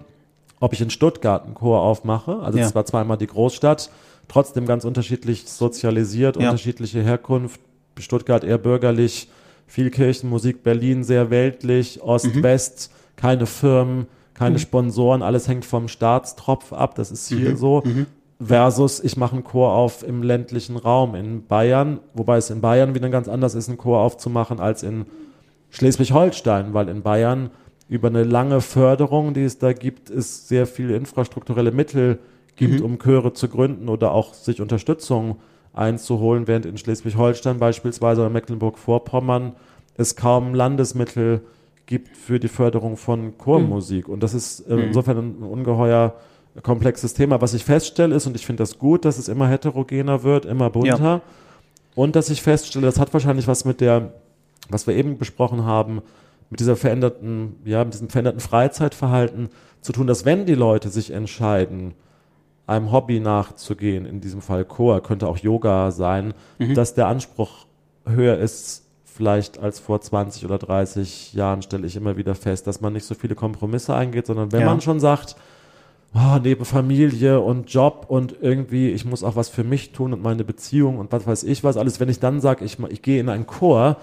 [0.61, 2.39] ob ich in Stuttgart einen Chor aufmache.
[2.39, 2.65] Also Ja.
[2.65, 3.89] es war zweimal die Großstadt,
[4.29, 6.43] trotzdem ganz unterschiedlich sozialisiert, Ja.
[6.49, 7.59] unterschiedliche Herkunft.
[7.99, 9.29] Stuttgart eher bürgerlich,
[9.67, 12.43] viel Kirchenmusik, Berlin sehr weltlich, Ost, Mhm.
[12.43, 14.07] West, keine Firmen,
[14.39, 17.37] keine Sponsoren, alles hängt vom Staatstropf ab, das ist Mhm.
[17.37, 17.83] hier so.
[18.41, 22.95] Versus, ich mache einen Chor auf im ländlichen Raum in Bayern, wobei es in Bayern
[22.95, 25.05] wieder ganz anders ist, einen Chor aufzumachen als in
[25.71, 27.49] Schleswig-Holstein, weil in Bayern
[27.89, 32.19] über eine lange Förderung, die es da gibt, es sehr viele infrastrukturelle Mittel
[32.55, 35.37] gibt, um Chöre zu gründen oder auch sich Unterstützung
[35.73, 39.53] einzuholen, während in Schleswig-Holstein beispielsweise oder Mecklenburg-Vorpommern
[39.97, 41.58] es kaum Landesmittel gibt
[42.13, 44.07] für die Förderung von Chormusik.
[44.07, 46.15] Und das ist äh, insofern ein ungeheuer
[46.61, 47.41] komplexes Thema.
[47.41, 50.69] Was ich feststelle ist, und ich finde das gut, dass es immer heterogener wird, immer
[50.69, 51.21] bunter.
[51.95, 54.13] Und dass ich feststelle, das hat wahrscheinlich was mit der,
[54.69, 56.01] was wir eben besprochen haben,
[56.49, 59.49] mit dieser veränderten, ja, mit diesem veränderten Freizeitverhalten
[59.81, 61.93] zu tun, dass wenn die Leute sich entscheiden,
[62.67, 66.33] einem Hobby nachzugehen, in diesem Fall Chor, könnte auch Yoga sein,
[66.75, 67.65] dass der Anspruch
[68.05, 68.88] höher ist,
[69.19, 73.03] vielleicht als vor 20 oder 30 Jahren, stelle ich immer wieder fest, dass man nicht
[73.05, 74.65] so viele Kompromisse eingeht, sondern wenn Ja.
[74.67, 75.35] man schon sagt,
[76.15, 80.23] oh, neben Familie und Job und irgendwie, ich muss auch was für mich tun und
[80.23, 83.19] meine Beziehung und was weiß ich was, alles, wenn ich dann sage, ich, ich gehe
[83.19, 83.97] in einen Chor,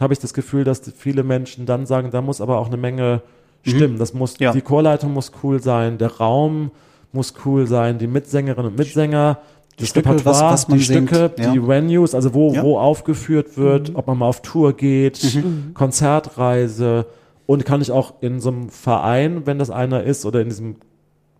[0.00, 3.20] habe ich das Gefühl, dass viele Menschen dann sagen, da muss aber auch eine Menge
[3.64, 3.98] stimmen.
[3.98, 4.52] Das muss, Ja.
[4.52, 6.70] die Chorleitung muss cool sein, der Raum
[7.12, 9.36] muss cool sein, die Mitsängerinnen und Mitsänger,
[9.78, 11.52] das Stücke, Repertoire, was- was man die singt, Stücke, ja.
[11.52, 12.62] die Venues, also wo, Ja.
[12.62, 15.72] wo aufgeführt wird, ob man mal auf Tour geht, Mhm.
[15.74, 17.06] Konzertreise
[17.46, 20.76] und kann ich auch in so einem Verein, wenn das einer ist, oder in diesem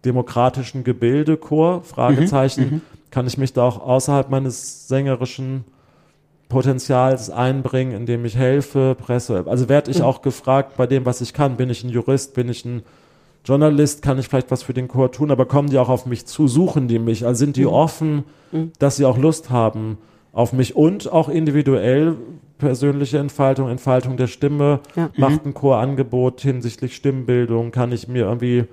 [0.05, 2.81] demokratischen Gebilde-Chor, Fragezeichen, Mhm.
[3.11, 5.65] kann ich mich da auch außerhalb meines sängerischen
[6.49, 9.45] Potenzials einbringen, indem ich helfe, presse.
[9.47, 9.97] Also werde Mhm.
[9.97, 11.57] ich auch gefragt bei dem, was ich kann.
[11.57, 12.83] Bin ich ein Jurist, bin ich ein
[13.45, 16.27] Journalist, kann ich vielleicht was für den Chor tun, aber kommen die auch auf mich
[16.27, 17.47] zu, suchen die mich, also Mhm.
[17.47, 18.25] sind die offen,
[18.79, 19.99] dass sie auch Lust haben
[20.33, 20.77] auf mich?
[20.77, 22.17] Und auch individuell
[22.59, 25.11] persönliche Entfaltung, Entfaltung der Stimme, Ja.
[25.17, 28.65] macht ein Chorangebot hinsichtlich Stimmbildung, kann ich mir irgendwie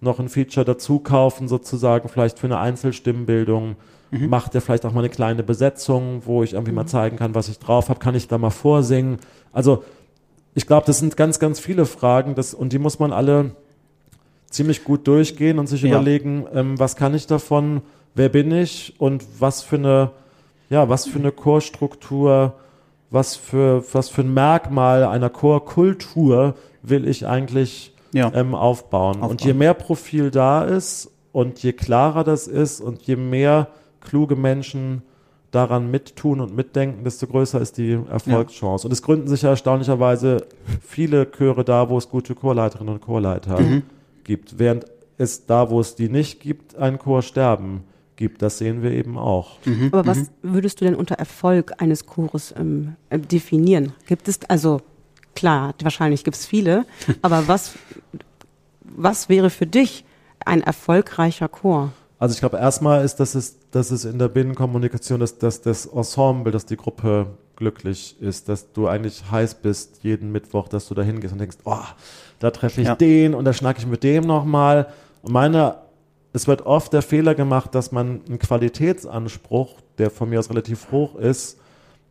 [0.00, 3.76] noch ein Feature dazu kaufen, sozusagen, vielleicht für eine Einzelstimmbildung,
[4.10, 7.48] macht der vielleicht auch mal eine kleine Besetzung, wo ich irgendwie mal zeigen kann, was
[7.48, 9.18] ich drauf habe, kann ich da mal vorsingen.
[9.52, 9.82] Also
[10.54, 13.52] ich glaube, das sind ganz, ganz viele Fragen das, und die muss man alle
[14.50, 15.88] ziemlich gut durchgehen und sich Ja.
[15.88, 17.82] überlegen, ähm, was kann ich davon,
[18.14, 20.10] wer bin ich und was für eine,
[20.70, 22.54] ja, was für eine Chorstruktur,
[23.10, 28.32] was für, was für ein Merkmal einer Chorkultur will ich eigentlich Ja.
[28.34, 29.20] ähm, aufbauen.
[29.20, 33.68] Und je mehr Profil da ist und je klarer das ist und je mehr
[34.00, 35.02] kluge Menschen
[35.50, 38.86] daran mittun und mitdenken, desto größer ist die Erfolgschance.
[38.86, 40.46] Und es gründen sich ja erstaunlicherweise
[40.80, 43.58] viele Chöre da, wo es gute Chorleiterinnen und Chorleiter
[44.26, 44.84] gibt, während
[45.18, 47.84] es da, wo es die nicht gibt, ein Chorsterben
[48.16, 48.42] gibt.
[48.42, 49.58] Das sehen wir eben auch.
[49.92, 53.92] Aber was würdest du denn unter Erfolg eines Chores ähm, äh, definieren?
[54.06, 54.80] Gibt es, also
[55.34, 56.84] klar, wahrscheinlich gibt es viele,
[57.22, 57.74] aber was,
[58.82, 60.04] was wäre für dich
[60.44, 61.92] ein erfolgreicher Chor?
[62.18, 65.86] Also ich glaube, erstmal ist, dass es, dass es in der Binnenkommunikation, dass, dass das
[65.86, 70.94] Ensemble, dass die Gruppe glücklich ist, dass du eigentlich heiß bist jeden Mittwoch, dass du
[70.94, 71.78] da hingehst und denkst, oh,
[72.38, 72.94] da treffe ich Ja.
[72.94, 74.88] den und da schnacke ich mit dem nochmal.
[75.22, 75.76] Und meine,
[76.32, 80.90] es wird oft der Fehler gemacht, dass man einen Qualitätsanspruch, der von mir aus relativ
[80.92, 81.58] hoch ist,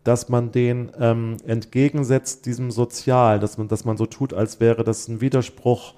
[0.03, 4.83] dass man den ähm, entgegensetzt diesem Sozial, dass man, dass man so tut, als wäre
[4.83, 5.93] das ein Widerspruch,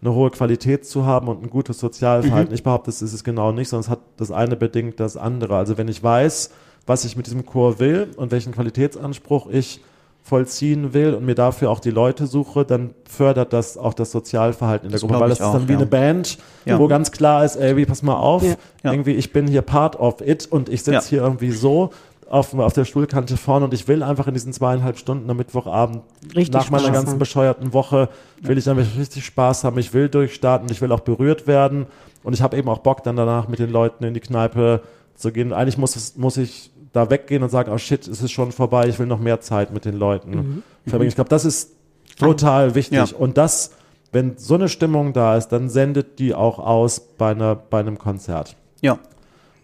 [0.00, 2.52] eine hohe Qualität zu haben und ein gutes Sozialverhalten.
[2.52, 5.54] Ich behaupte, das ist es genau nicht, sondern es hat das eine bedingt das andere.
[5.56, 6.50] Also wenn ich weiß,
[6.86, 9.80] was ich mit diesem Chor will und welchen Qualitätsanspruch ich
[10.22, 14.86] vollziehen will und mir dafür auch die Leute suche, dann fördert das auch das Sozialverhalten
[14.86, 15.78] in der Das Gruppe, glaub weil das ist auch, dann wie ja.
[15.78, 16.78] eine Band, Ja.
[16.78, 18.54] wo ganz klar ist, ey, wie, pass mal auf, Ja.
[18.84, 18.92] Ja.
[18.92, 21.02] irgendwie, ich bin hier part of it und ich sitze Ja.
[21.02, 21.90] hier irgendwie so
[22.30, 26.00] auf, auf der Stuhlkante vorne und ich will einfach in diesen zweieinhalb Stunden am Mittwochabend
[26.34, 27.18] Richtig nach meiner ganzen haben.
[27.18, 28.08] bescheuerten Woche
[28.40, 31.84] will ich damit richtig Spaß haben, ich will durchstarten, ich will auch berührt werden
[32.22, 34.80] und ich habe eben auch Bock dann danach mit den Leuten in die Kneipe
[35.14, 35.52] zu gehen.
[35.52, 38.86] Eigentlich muss, es, muss ich da weggehen und sagen, oh shit, es ist schon vorbei,
[38.88, 41.08] ich will noch mehr Zeit mit den Leuten verbringen.
[41.08, 41.70] Ich glaube, das ist
[42.18, 43.16] total wichtig Ja.
[43.18, 43.70] und das,
[44.12, 47.98] wenn so eine Stimmung da ist, dann sendet die auch aus bei, einer, bei einem
[47.98, 48.56] Konzert.
[48.82, 48.98] Ja.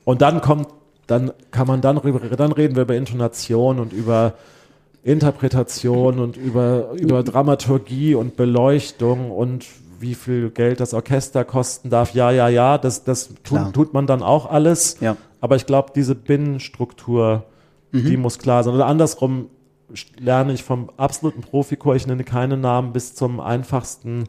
[0.05, 0.69] Und dann kommt,
[1.07, 4.33] dann kann man dann rüber, dann reden wir über Intonation und über
[5.05, 9.67] Interpretation und über, über Dramaturgie und Beleuchtung und
[10.01, 12.15] wie viel Geld das Orchester kosten darf.
[12.15, 14.99] Ja, ja, ja, das, das tut, tut man dann auch alles.
[15.01, 15.17] Ja.
[15.41, 17.45] Aber ich glaube, diese Binnenstruktur,
[17.93, 18.75] die muss klar sein.
[18.75, 19.47] Oder andersrum
[20.19, 24.25] lerne ich vom absoluten Profichor, ich nenne keine Namen, bis zum einfachsten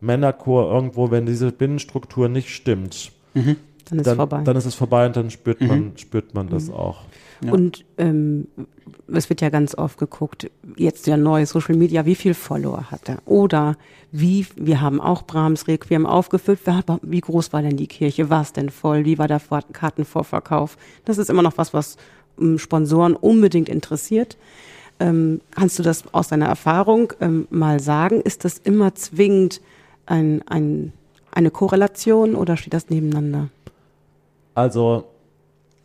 [0.00, 4.42] Männerchor irgendwo, wenn diese Binnenstruktur nicht stimmt, Dann ist dann, vorbei.
[4.44, 7.02] dann ist es vorbei und dann spürt man, spürt man das auch.
[7.42, 7.52] Ja.
[7.52, 8.46] Und ähm,
[9.08, 13.08] es wird ja ganz oft geguckt, jetzt ja neu Social Media, wie viel Follower hat
[13.08, 13.18] er?
[13.24, 13.76] Oder
[14.12, 16.60] wie, wir haben auch Brahms Requiem aufgefüllt,
[17.02, 18.28] wie groß war denn die Kirche?
[18.30, 19.04] War es denn voll?
[19.04, 20.76] Wie war der Vor- Kartenvorverkauf?
[21.04, 21.96] Das ist immer noch was, was
[22.38, 24.36] ähm, Sponsoren unbedingt interessiert.
[24.98, 28.20] Ähm, kannst du das aus deiner Erfahrung ähm, mal sagen?
[28.20, 29.62] Ist das immer zwingend
[30.06, 30.92] ein, ein,
[31.30, 33.48] eine Korrelation oder steht das nebeneinander?
[34.54, 35.04] Also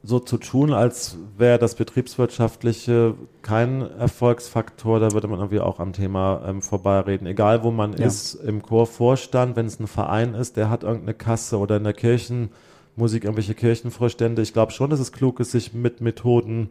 [0.05, 5.93] so zu tun, als wäre das Betriebswirtschaftliche kein Erfolgsfaktor, da würde man irgendwie auch am
[5.93, 7.27] Thema ähm, vorbeireden.
[7.27, 8.05] Egal wo man Ja.
[8.05, 11.93] ist, im Chorvorstand, wenn es ein Verein ist, der hat irgendeine Kasse oder in der
[11.93, 14.41] Kirchenmusik irgendwelche Kirchenvorstände.
[14.41, 16.69] Ich glaube schon, dass es klug ist, sich mit Methoden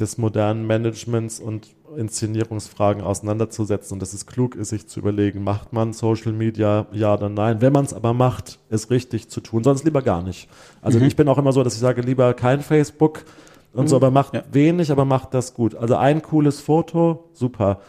[0.00, 5.72] des modernen Managements und Inszenierungsfragen auseinanderzusetzen und dass es klug ist, sich zu überlegen, macht
[5.72, 7.60] man Social Media, ja oder nein.
[7.60, 10.48] Wenn man es aber macht, ist richtig zu tun, sonst lieber gar nicht.
[10.82, 13.24] Also ich bin auch immer so, dass ich sage, lieber kein Facebook
[13.72, 14.42] und so, aber macht Ja.
[14.52, 15.74] wenig, aber macht das gut.
[15.74, 17.80] Also ein cooles Foto, super.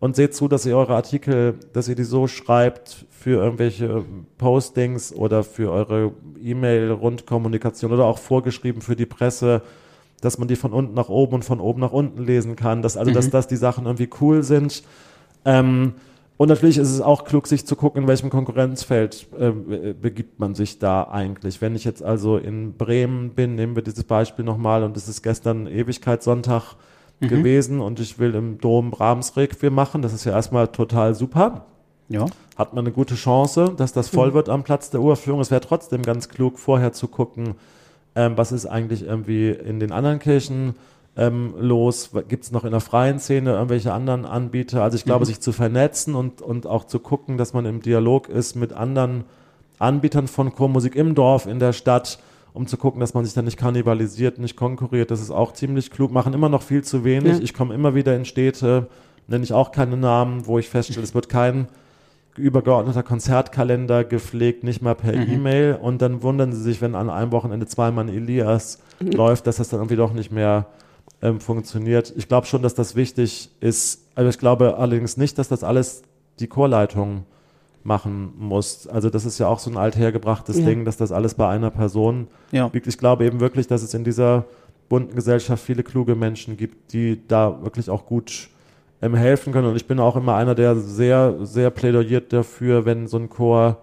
[0.00, 4.04] Und seht zu, dass ihr eure Artikel, dass ihr die so schreibt für irgendwelche
[4.36, 9.62] Postings oder für eure E-Mail-Rundkommunikation oder auch vorgeschrieben für die Presse,
[10.20, 12.96] dass man die von unten nach oben und von oben nach unten lesen kann, dass
[12.96, 14.82] also dass, dass die Sachen irgendwie cool sind.
[15.44, 15.94] Ähm,
[16.36, 19.50] und natürlich ist es auch klug, sich zu gucken, in welchem Konkurrenzfeld äh,
[19.92, 21.60] begibt man sich da eigentlich.
[21.60, 25.22] Wenn ich jetzt also in Bremen bin, nehmen wir dieses Beispiel nochmal, und es ist
[25.22, 26.76] gestern Ewigkeitssonntag
[27.20, 31.64] gewesen und ich will im Dom Brahms Requiem machen, das ist ja erstmal total super.
[32.08, 32.26] Ja.
[32.56, 35.40] Hat man eine gute Chance, dass das voll wird am Platz der Uraufführung.
[35.40, 37.54] Es wäre trotzdem ganz klug, vorher zu gucken,
[38.18, 40.74] ähm, was ist eigentlich irgendwie in den anderen Kirchen
[41.16, 42.10] ähm, los?
[42.28, 44.82] Gibt es noch in der freien Szene irgendwelche anderen Anbieter?
[44.82, 48.28] Also ich glaube, sich zu vernetzen und, und auch zu gucken, dass man im Dialog
[48.28, 49.22] ist mit anderen
[49.78, 52.18] Anbietern von Chormusik im Dorf, in der Stadt,
[52.54, 55.12] um zu gucken, dass man sich dann nicht kannibalisiert, nicht konkurriert.
[55.12, 56.10] Das ist auch ziemlich klug.
[56.10, 57.34] Machen immer noch viel zu wenig.
[57.34, 57.40] Ja.
[57.40, 58.88] Ich komme immer wieder in Städte,
[59.28, 61.68] nenne ich auch keine Namen, wo ich feststelle, es wird kein
[62.38, 65.78] übergeordneter Konzertkalender gepflegt, nicht mal per E-Mail.
[65.80, 69.80] Und dann wundern sie sich, wenn an einem Wochenende zweimal Elias läuft, dass das dann
[69.80, 70.66] irgendwie doch nicht mehr
[71.22, 72.12] ähm, funktioniert.
[72.16, 74.06] Ich glaube schon, dass das wichtig ist.
[74.14, 76.02] Aber ich glaube allerdings nicht, dass das alles
[76.40, 77.24] die Chorleitung
[77.84, 78.86] machen muss.
[78.86, 80.66] Also das ist ja auch so ein althergebrachtes Ja.
[80.66, 82.70] Ding, dass das alles bei einer Person Ja.
[82.72, 82.86] liegt.
[82.86, 84.44] Ich glaube eben wirklich, dass es in dieser
[84.88, 88.48] bunten Gesellschaft viele kluge Menschen gibt, die da wirklich auch gut
[89.02, 89.68] ähm, helfen können.
[89.68, 93.78] Und ich bin auch immer einer, der sehr, sehr plädiert dafür, wenn so ein Chor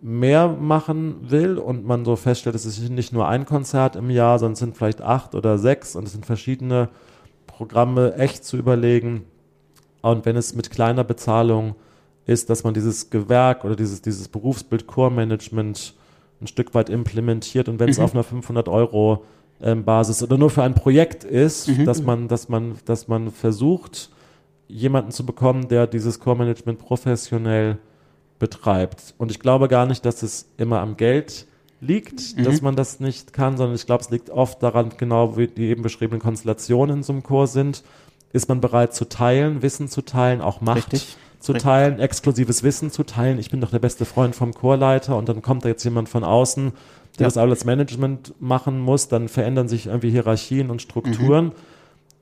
[0.00, 4.38] mehr machen will und man so feststellt, es ist nicht nur ein Konzert im Jahr,
[4.38, 6.88] sondern es sind vielleicht acht oder sechs und es sind verschiedene
[7.46, 9.24] Programme echt zu überlegen.
[10.02, 11.74] Und wenn es mit kleiner Bezahlung
[12.26, 15.94] ist, dass man dieses Gewerk oder dieses, dieses Berufsbild Core-Management
[16.40, 19.24] ein Stück weit implementiert und wenn es auf einer 500 Euro
[19.60, 24.10] ähm, Basis oder nur für ein Projekt ist, dass man, dass man, dass man versucht,
[24.68, 27.78] jemanden zu bekommen, der dieses Core-Management professionell
[28.38, 29.14] betreibt.
[29.18, 31.46] Und ich glaube gar nicht, dass es immer am Geld
[31.80, 35.46] liegt, dass man das nicht kann, sondern ich glaube, es liegt oft daran, genau wie
[35.46, 37.82] die eben beschriebenen Konstellationen in so einem Chor sind.
[38.32, 41.16] Ist man bereit zu teilen, Wissen zu teilen, auch Macht Richtig.
[41.40, 41.62] zu Richtig.
[41.62, 43.38] teilen, exklusives Wissen zu teilen.
[43.38, 46.24] Ich bin doch der beste Freund vom Chorleiter und dann kommt da jetzt jemand von
[46.24, 46.72] außen,
[47.18, 47.26] der Ja.
[47.28, 49.08] das alles Management machen muss.
[49.08, 51.52] Dann verändern sich irgendwie Hierarchien und Strukturen.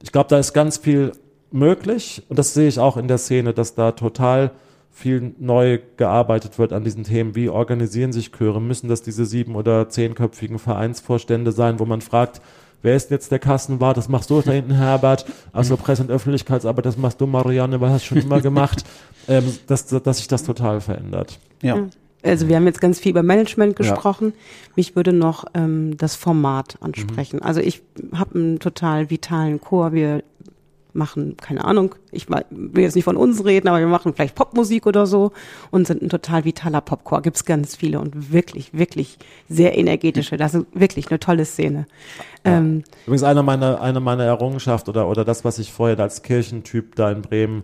[0.03, 1.13] Ich glaube, da ist ganz viel
[1.51, 4.53] möglich und das sehe ich auch in der Szene, dass da total
[4.97, 7.35] viel neu gearbeitet wird an diesen Themen.
[7.35, 8.63] Wie organisieren sich Chöre?
[8.63, 12.41] Müssen das diese sieben- oder zehnköpfigen Vereinsvorstände sein, wo man fragt,
[12.81, 16.11] wer ist denn jetzt der Kassenwart, das machst du da hinten, Herbert, also Presse- und
[16.11, 18.85] Öffentlichkeitsarbeit, das machst du, Marianne, weil hast du schon immer gemacht,
[19.29, 21.39] ähm, dass, dass sich das total verändert.
[21.61, 21.89] Ja.
[22.23, 24.33] Also wir haben jetzt ganz viel über Management gesprochen.
[24.75, 27.41] Mich würde noch ähm, das Format ansprechen.
[27.43, 27.83] Also ich
[28.15, 29.93] habe einen total vitalen Chor.
[29.93, 30.25] Wir
[30.97, 34.87] machen, keine Ahnung, ich will jetzt nicht von uns reden, aber wir machen vielleicht Popmusik
[34.87, 35.33] oder so
[35.71, 37.23] und sind ein total vitaler Popchor.
[37.23, 39.19] Gibt's ganz viele und wirklich, wirklich
[39.49, 40.37] sehr energetische.
[40.37, 41.87] Das ist wirklich eine tolle Szene.
[42.45, 46.97] Ähm, Übrigens eine meiner, eine meiner Errungenschaften oder, oder das, was ich vorher als Kirchentyp
[46.97, 47.63] da in Bremen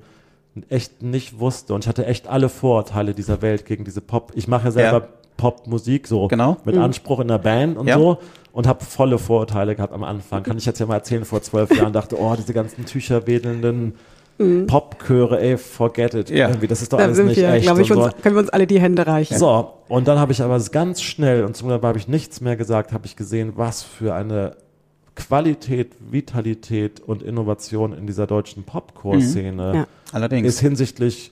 [0.69, 4.33] echt nicht wusste und ich hatte echt alle Vorurteile dieser Welt gegen diese Pop.
[4.35, 5.09] Ich mache ja selber Ja.
[5.37, 6.57] Popmusik so Genau.
[6.65, 7.99] mit Anspruch in der Band und Ja.
[7.99, 8.19] so
[8.53, 10.43] und habe volle Vorurteile gehabt am Anfang.
[10.43, 13.95] Kann ich jetzt ja mal erzählen, vor zwölf Jahren dachte, oh, diese ganzen Tücherwedelnden
[14.67, 16.31] Popchöre, ey, forget it.
[16.31, 16.49] Ja.
[16.49, 17.65] Irgendwie, das ist doch da alles sind nicht wir, echt.
[17.65, 18.05] glaube ich, und so.
[18.05, 19.39] uns, können wir uns alle die Hände reichen.
[19.39, 22.57] So, und dann habe ich aber ganz schnell, und zum Glück habe ich nichts mehr
[22.57, 24.57] gesagt, habe ich gesehen, was für eine
[25.15, 29.87] Qualität, Vitalität und Innovation in dieser deutschen Popcore-Szene Ja.
[30.13, 30.49] Allerdings.
[30.49, 31.31] ist hinsichtlich,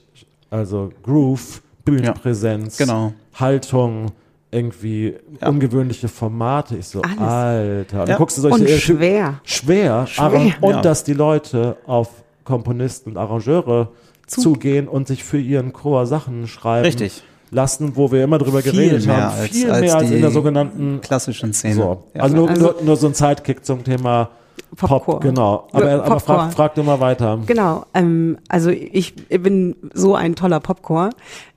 [0.49, 3.13] also Groove, Bühnenpräsenz, Genau.
[3.35, 4.07] Haltung,
[4.51, 5.47] irgendwie Ja.
[5.49, 6.75] ungewöhnliche Formate.
[6.77, 7.19] Ich so, Alles.
[7.19, 7.93] Alter.
[7.93, 8.05] Und Ja.
[8.05, 9.39] dann guckst du solche Und schwer.
[9.43, 10.53] schwer, Schwer.
[10.61, 10.81] und Ja.
[10.81, 12.09] dass die Leute auf
[12.43, 13.89] Komponisten und Arrangeure
[14.27, 17.23] Zu- zugehen und sich für ihren Chor Sachen schreiben Richtig.
[17.49, 20.21] lassen, wo wir immer drüber Viel geredet haben, als- viel als mehr als die in
[20.21, 21.75] der sogenannten Klassischen Szene.
[21.75, 22.03] so.
[22.13, 22.23] Ja.
[22.23, 24.29] Also, nur, Also- nur, nur so ein Sidekick zum Thema
[24.75, 25.19] Pop, Popcore.
[25.19, 25.67] genau.
[25.71, 27.39] Aber, Ja, aber frag, frag du mal weiter.
[27.45, 31.09] Genau, ähm, also ich bin so ein toller Popcore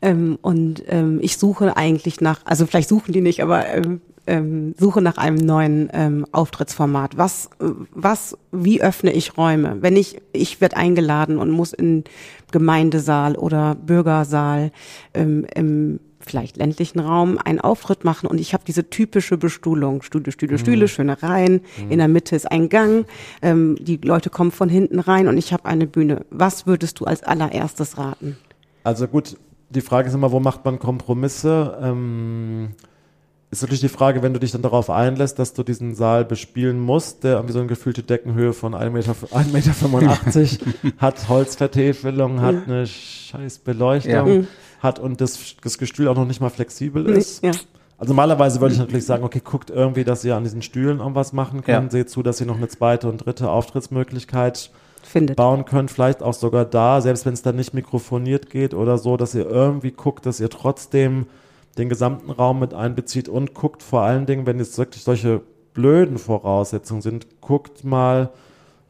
[0.02, 4.74] ähm, und ähm, ich suche eigentlich nach, also vielleicht suchen die nicht, aber ähm, ähm,
[4.78, 7.16] suche nach einem neuen ähm, Auftrittsformat.
[7.16, 9.76] Was, äh, was, wie öffne ich Räume?
[9.80, 12.04] Wenn ich, ich werde eingeladen und muss in
[12.50, 14.70] Gemeindesaal oder Bürgersaal
[15.12, 18.26] ähm, im vielleicht ländlichen Raum einen Auftritt machen.
[18.26, 22.50] Und ich habe diese typische Bestuhlung, Stühle, Stühle, Stühle, schöne Reihen, in der Mitte ist
[22.50, 23.06] ein Gang,
[23.42, 26.24] ähm, die Leute kommen von hinten rein und ich habe eine Bühne.
[26.30, 28.36] Was würdest du als allererstes raten?
[28.82, 29.36] Also gut,
[29.70, 31.78] die Frage ist immer, wo macht man Kompromisse?
[31.82, 32.68] Ähm,
[33.50, 36.80] ist natürlich die Frage, wenn du dich dann darauf einlässt, dass du diesen Saal bespielen
[36.80, 42.66] musst, der irgendwie so eine gefühlte Deckenhöhe von 1,85 Meter, 1,85 Meter hat, Holzvertäfelung, hat
[42.66, 44.10] eine scheiß Beleuchtung,
[44.42, 44.46] Ja.
[44.84, 47.42] Hat und das, das Gestühl auch noch nicht mal flexibel ist.
[47.42, 47.50] Ja.
[47.98, 51.32] Also normalerweise würde ich natürlich sagen, okay, guckt irgendwie, dass ihr an diesen Stühlen irgendwas
[51.32, 51.86] machen könnt.
[51.86, 51.90] Ja.
[51.90, 54.70] Seht zu, dass ihr noch eine zweite und dritte Auftrittsmöglichkeit
[55.02, 55.36] Findet.
[55.36, 59.16] bauen könnt, vielleicht auch sogar da, selbst wenn es dann nicht mikrofoniert geht oder so,
[59.16, 61.26] dass ihr irgendwie guckt, dass ihr trotzdem
[61.78, 65.40] den gesamten Raum mit einbezieht und guckt vor allen Dingen, wenn jetzt wirklich solche
[65.72, 68.30] blöden Voraussetzungen sind, guckt mal,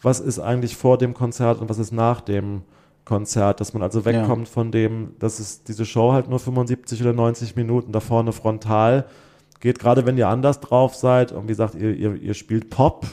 [0.02, 2.62] was ist eigentlich vor dem Konzert und was ist nach dem
[3.04, 7.12] Konzert, dass man also wegkommt von dem, dass es diese Show halt nur 75 oder
[7.12, 9.04] 90 Minuten da vorne frontal
[9.60, 13.06] geht, gerade wenn ihr anders drauf seid und wie gesagt, ihr, ihr, ihr spielt Pop,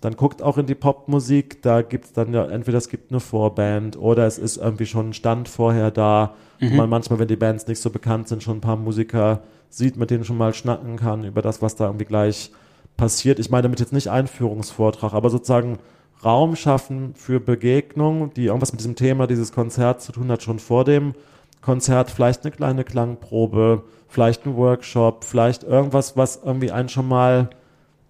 [0.00, 3.96] dann guckt auch in die Popmusik, da gibt's dann ja, entweder es gibt eine Vorband
[3.96, 7.66] oder es ist irgendwie schon ein Stand vorher da, wo man manchmal, wenn die Bands
[7.66, 11.24] nicht so bekannt sind, schon ein paar Musiker sieht, mit denen schon mal schnacken kann
[11.24, 12.50] über das, was da irgendwie gleich
[12.96, 13.38] passiert.
[13.38, 15.78] Ich meine damit jetzt nicht Einführungsvortrag, aber sozusagen
[16.26, 20.58] Raum schaffen für Begegnung, die irgendwas mit diesem Thema dieses Konzerts zu tun hat, schon
[20.58, 21.14] vor dem
[21.62, 27.50] Konzert, vielleicht eine kleine Klangprobe, vielleicht ein Workshop, vielleicht irgendwas, was irgendwie einen schon mal,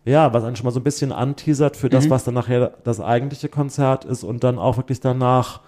[0.07, 3.01] ja, was einen schon mal so ein bisschen anteasert für das, was dann nachher das
[3.01, 5.61] eigentliche Konzert ist und dann auch wirklich danach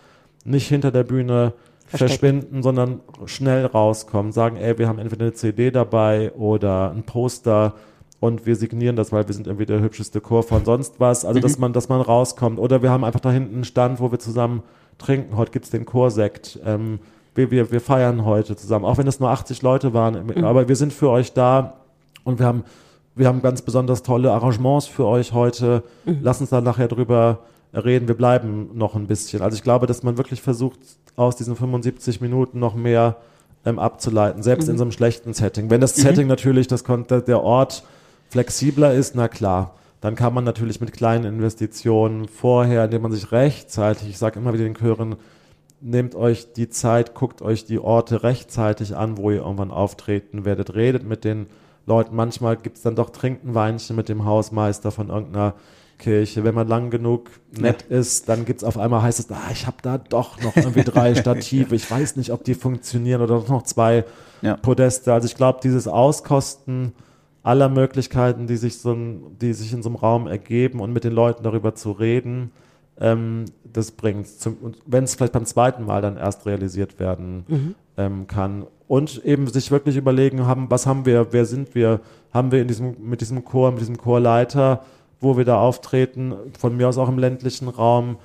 [0.44, 1.53] nicht hinter der Bühne
[1.86, 2.20] Versteckt.
[2.20, 7.74] verschwinden, sondern schnell rauskommen, sagen, ey, wir haben entweder eine CD dabei oder ein Poster
[8.20, 11.24] und wir signieren das, weil wir sind irgendwie der hübscheste Chor von sonst was.
[11.24, 12.58] Also, dass man, dass man rauskommt.
[12.58, 14.62] Oder wir haben einfach da hinten einen Stand, wo wir zusammen
[14.98, 15.36] trinken.
[15.36, 16.58] Heute gibt's den Chorsekt.
[16.66, 16.98] Ähm,
[17.36, 18.84] wir, wir, wir feiern heute zusammen.
[18.84, 20.42] Auch wenn es nur 80 Leute waren.
[20.44, 21.74] Aber wir sind für euch da
[22.24, 22.64] und wir haben,
[23.14, 25.84] wir haben ganz besonders tolle Arrangements für euch heute.
[26.04, 27.38] Lass uns da nachher drüber
[27.72, 28.08] reden.
[28.08, 29.42] Wir bleiben noch ein bisschen.
[29.42, 30.80] Also ich glaube, dass man wirklich versucht,
[31.14, 33.16] aus diesen 75 Minuten noch mehr
[33.64, 35.70] ähm, abzuleiten, selbst in so einem schlechten Setting.
[35.70, 37.84] Wenn das Setting natürlich, das kon- der der Ort
[38.29, 43.33] flexibler ist, na klar, dann kann man natürlich mit kleinen Investitionen vorher, indem man sich
[43.33, 45.16] rechtzeitig, ich sage immer wieder den Chören,
[45.81, 50.74] nehmt euch die Zeit, guckt euch die Orte rechtzeitig an, wo ihr irgendwann auftreten werdet,
[50.74, 51.47] redet mit den
[51.87, 52.14] Leuten.
[52.16, 55.55] Manchmal gibt's dann doch trinken Weinchen mit dem Hausmeister von irgendeiner
[55.99, 56.45] Kirche.
[56.45, 59.79] Wenn man lang genug nett ist, dann gibt's auf einmal heißt es, ah, ich habe
[59.83, 61.74] da doch noch irgendwie drei Stative.
[61.74, 64.05] Ich weiß nicht, ob die funktionieren oder noch zwei
[64.43, 64.57] Ja.
[64.57, 65.12] Podeste.
[65.12, 66.93] Also ich glaube, dieses Auskosten
[67.43, 68.97] aller Möglichkeiten, die sich so
[69.41, 72.51] die sich in so einem Raum ergeben und mit den Leuten darüber zu reden,
[73.01, 73.93] ähm, das
[74.61, 78.66] und wenn es vielleicht beim zweiten Mal dann erst realisiert werden ähm, kann.
[78.89, 82.01] Und eben sich wirklich überlegen haben, was haben wir, wer sind wir,
[82.32, 84.82] haben wir in diesem, mit diesem Chor, mit diesem Chorleiter
[85.20, 88.16] wo wir da auftreten, von mir aus auch im ländlichen Raum,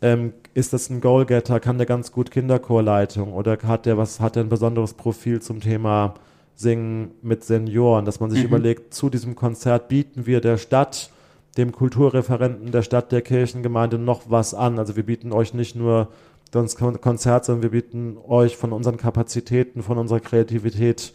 [0.00, 3.32] ähm, ist das ein Goalgetter, kann der ganz gut Kinderchorleitung?
[3.32, 6.14] Oder hat der was, hat der ein besonderes Profil zum Thema
[6.62, 8.46] Singen mit Senioren, dass man sich mhm.
[8.46, 11.10] überlegt, zu diesem Konzert bieten wir der Stadt,
[11.56, 14.78] dem Kulturreferenten der Stadt, der Kirchengemeinde noch was an.
[14.78, 16.08] Also wir bieten euch nicht nur
[16.50, 21.12] das Konzert, sondern wir bieten euch von unseren Kapazitäten, von unserer Kreativität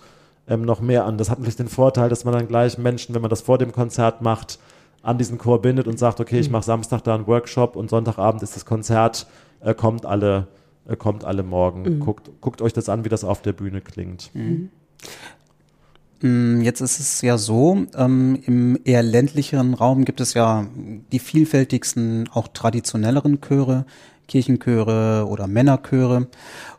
[0.47, 1.17] ähm, noch mehr an.
[1.17, 3.71] Das hat natürlich den Vorteil, dass man dann gleich Menschen, wenn man das vor dem
[3.71, 4.59] Konzert macht,
[5.03, 6.53] an diesen Chor bindet und sagt, okay, ich mhm.
[6.53, 9.27] mache Samstag da einen Workshop und Sonntagabend ist das Konzert,
[9.61, 10.47] äh, kommt alle,
[10.87, 11.83] äh, kommt alle morgen.
[11.83, 11.99] Mhm.
[11.99, 14.31] Guckt, guckt euch das an, wie das auf der Bühne klingt.
[14.33, 14.69] Mhm.
[16.21, 20.65] Mm, jetzt ist es ja so, ähm, im eher ländlicheren Raum gibt es ja
[21.11, 23.85] die vielfältigsten, auch traditionelleren Chöre,
[24.27, 26.27] Kirchenchöre oder Männerchöre.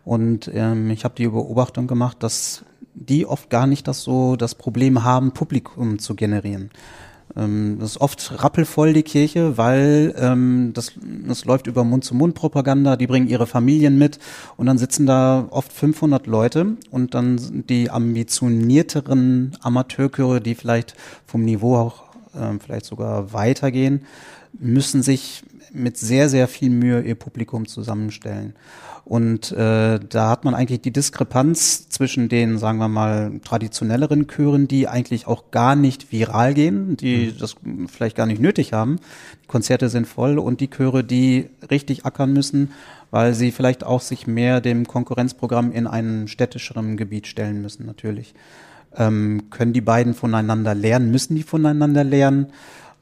[0.04, 2.64] Und ähm, ich habe die Beobachtung gemacht, dass
[2.94, 6.70] die oft gar nicht das so das Problem haben, Publikum zu generieren.
[7.38, 10.92] Ähm, das ist oft rappelvoll, die Kirche, weil ähm, das,
[11.26, 14.18] das läuft über Mund-zu-Mund-Propaganda, die bringen ihre Familien mit
[14.56, 20.94] und dann sitzen da oft 500 Leute und dann die ambitionierteren Amateurchöre, die vielleicht
[21.26, 24.02] vom Niveau auch äh, vielleicht sogar weitergehen,
[24.58, 28.54] müssen sich mit sehr, sehr viel Mühe ihr Publikum zusammenstellen.
[29.08, 34.68] Und äh, da hat man eigentlich die Diskrepanz zwischen den, sagen wir mal, traditionelleren Chören,
[34.68, 37.38] die eigentlich auch gar nicht viral gehen, die mhm.
[37.38, 37.56] das
[37.86, 38.96] vielleicht gar nicht nötig haben.
[39.44, 42.72] Die Konzerte sind voll und die Chöre, die richtig ackern müssen,
[43.10, 48.34] weil sie vielleicht auch sich mehr dem Konkurrenzprogramm in einem städtischeren Gebiet stellen müssen, natürlich.
[48.94, 51.10] Ähm, können die beiden voneinander lernen?
[51.10, 52.48] Müssen die voneinander lernen?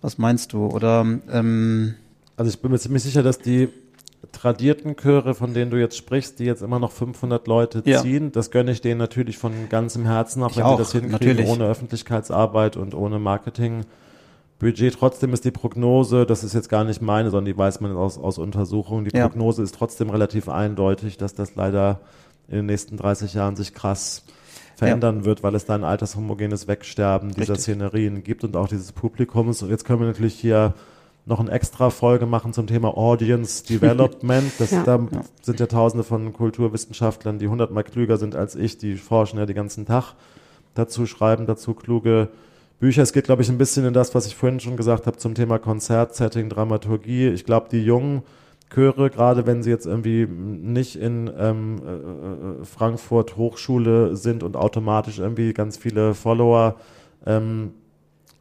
[0.02, 0.66] Was meinst du?
[0.66, 1.94] Oder ähm,
[2.36, 3.70] also ich bin mir ziemlich sicher, dass die
[4.32, 8.30] tradierten Chöre, von denen du jetzt sprichst, die jetzt immer noch 500 Leute ziehen, ja.
[8.30, 11.36] das gönne ich denen natürlich von ganzem Herzen, auch ich wenn auch, sie das hinkriegen,
[11.36, 11.48] natürlich.
[11.48, 14.94] ohne Öffentlichkeitsarbeit und ohne Marketingbudget.
[14.98, 18.18] Trotzdem ist die Prognose, das ist jetzt gar nicht meine, sondern die weiß man aus,
[18.18, 19.28] aus Untersuchungen, die ja.
[19.28, 22.00] Prognose ist trotzdem relativ eindeutig, dass das leider
[22.48, 24.24] in den nächsten 30 Jahren sich krass
[24.76, 25.24] verändern ja.
[25.24, 27.62] wird, weil es da ein altershomogenes Wegsterben dieser Richtig.
[27.62, 29.62] Szenerien gibt und auch dieses Publikums.
[29.62, 30.74] Und jetzt können wir natürlich hier
[31.26, 34.50] noch eine extra Folge machen zum Thema Audience Development.
[34.58, 34.84] Das, ja.
[34.84, 35.06] Da
[35.42, 39.56] sind ja tausende von Kulturwissenschaftlern, die hundertmal klüger sind als ich, die forschen ja den
[39.56, 40.14] ganzen Tag
[40.74, 42.28] dazu, schreiben dazu kluge
[42.78, 43.02] Bücher.
[43.02, 45.34] Es geht, glaube ich, ein bisschen in das, was ich vorhin schon gesagt habe zum
[45.34, 47.28] Thema Konzertsetting, Dramaturgie.
[47.28, 48.22] Ich glaube, die jungen
[48.72, 54.56] Chöre, gerade wenn sie jetzt irgendwie nicht in ähm, äh, äh, Frankfurt Hochschule sind und
[54.56, 56.76] automatisch irgendwie ganz viele Follower
[57.24, 57.72] ähm,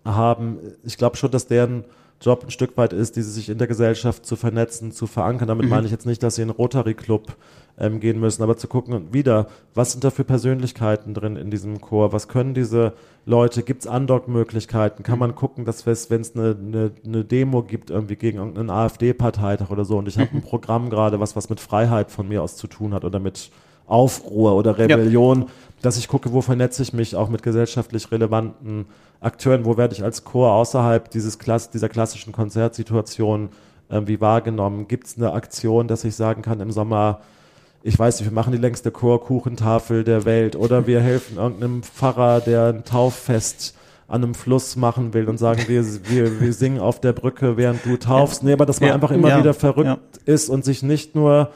[0.03, 1.85] haben, ich glaube schon, dass deren
[2.25, 5.47] Job ein Stück weit ist, diese sich in der Gesellschaft zu vernetzen, zu verankern.
[5.47, 5.69] Damit mhm.
[5.69, 7.35] meine ich jetzt nicht, dass sie in den Rotary Club
[7.77, 11.81] ähm, gehen müssen, aber zu gucken wieder, was sind da für Persönlichkeiten drin in diesem
[11.81, 12.13] Chor?
[12.13, 12.93] Was können diese
[13.25, 13.63] Leute?
[13.63, 15.03] Gibt es Andockmöglichkeiten?
[15.03, 19.69] Kann man gucken, dass wenn es eine, eine, eine Demo gibt, irgendwie gegen irgendeinen AfD-Parteitag
[19.69, 22.55] oder so und ich habe ein Programm gerade, was was mit Freiheit von mir aus
[22.55, 23.51] zu tun hat oder mit
[23.87, 25.47] Aufruhr oder Rebellion, ja.
[25.81, 28.85] Dass ich gucke, wo vernetze ich mich auch mit gesellschaftlich relevanten
[29.19, 33.49] Akteuren, wo werde ich als Chor außerhalb dieses Klass dieser klassischen Konzertsituation
[33.89, 34.87] irgendwie wahrgenommen?
[34.87, 37.21] Gibt es eine Aktion, dass ich sagen kann, im Sommer,
[37.83, 42.41] ich weiß nicht, wir machen die längste Chorkuchentafel der Welt oder wir helfen irgendeinem Pfarrer,
[42.41, 43.75] der ein Tauffest
[44.07, 47.85] an einem Fluss machen will und sagen, wir, wir, wir singen auf der Brücke, während
[47.85, 48.43] du taufst.
[48.43, 49.97] Nee, aber dass man ja, einfach immer ja, wieder verrückt ja.
[50.25, 51.49] ist und sich nicht nur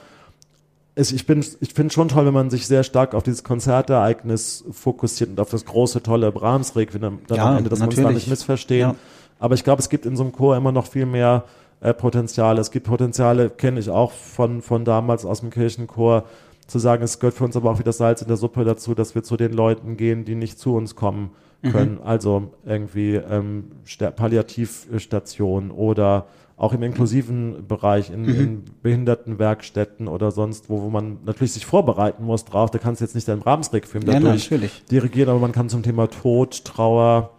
[0.99, 5.29] ich bin, ich finde schon toll, wenn man sich sehr stark auf dieses Konzertereignis fokussiert
[5.29, 8.27] und auf das große, tolle Brahms-Requiem dann ja, am Ende, dass wir uns da nicht
[8.27, 8.89] missverstehen.
[8.89, 8.95] Ja.
[9.39, 11.45] Aber ich glaube, es gibt in so einem Chor immer noch viel mehr
[11.79, 12.59] äh, Potenziale.
[12.59, 16.25] Es gibt Potenziale, kenne ich auch von, von damals aus dem Kirchenchor,
[16.67, 19.15] zu sagen, es gehört für uns aber auch wieder Salz in der Suppe dazu, dass
[19.15, 21.31] wir zu den Leuten gehen, die nicht zu uns kommen.
[21.61, 21.95] Können.
[21.95, 22.03] Mhm.
[22.03, 23.71] Also irgendwie ähm,
[24.15, 26.27] Palliativstationen oder
[26.59, 28.29] auch im inklusiven Bereich, in, mhm.
[28.29, 32.69] in Behindertenwerkstätten oder sonst wo, wo man natürlich sich vorbereiten muss drauf.
[32.69, 34.83] Da kannst du jetzt nicht deinen Brahms-Requiem ja, dadurch natürlich.
[34.91, 37.31] dirigieren, aber man kann zum Thema Tod, Trauer,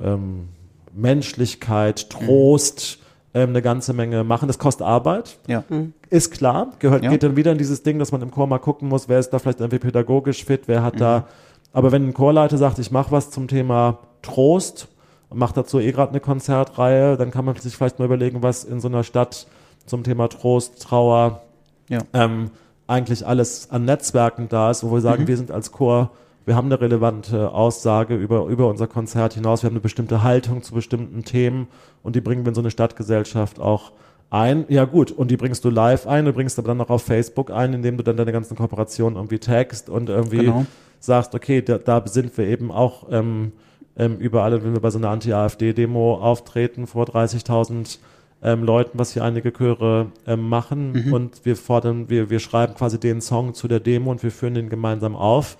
[0.00, 0.50] ähm,
[0.94, 3.00] Menschlichkeit, Trost
[3.34, 3.40] mhm.
[3.40, 4.46] ähm, eine ganze Menge machen.
[4.46, 5.64] Das kostet Arbeit, ja.
[5.68, 5.92] Mhm.
[6.08, 6.72] ist klar.
[6.78, 7.10] Gehört, ja.
[7.10, 9.30] geht dann wieder in dieses Ding, dass man im Chor mal gucken muss, wer ist
[9.30, 10.98] da vielleicht irgendwie pädagogisch fit, wer hat mhm.
[10.98, 11.28] da.
[11.72, 14.88] Aber wenn ein Chorleiter sagt, ich mache was zum Thema Trost,
[15.32, 18.80] macht dazu eh gerade eine Konzertreihe, dann kann man sich vielleicht mal überlegen, was in
[18.80, 19.46] so einer Stadt
[19.86, 21.42] zum Thema Trost, Trauer,
[21.88, 22.00] ja.
[22.12, 22.50] ähm,
[22.86, 25.28] eigentlich alles an Netzwerken da ist, wo wir sagen, mhm.
[25.28, 26.10] wir sind als Chor,
[26.46, 30.62] wir haben eine relevante Aussage über, über unser Konzert hinaus, wir haben eine bestimmte Haltung
[30.62, 31.68] zu bestimmten Themen
[32.02, 33.92] und die bringen wir in so eine Stadtgesellschaft auch
[34.30, 34.64] ein.
[34.68, 37.50] Ja gut, und die bringst du live ein, du bringst aber dann noch auf Facebook
[37.50, 40.66] ein, indem du dann deine ganzen Kooperationen irgendwie tagst und irgendwie genau.
[41.00, 43.52] Sagst, okay, da, da sind wir eben auch ähm,
[43.96, 47.98] ähm, überall, wenn wir bei so einer Anti-AfD-Demo auftreten vor 30.000
[48.42, 51.12] ähm, Leuten, was hier einige Chöre ähm, machen Mhm.
[51.12, 54.54] und wir fordern, wir, wir schreiben quasi den Song zu der Demo und wir führen
[54.54, 55.56] den gemeinsam auf.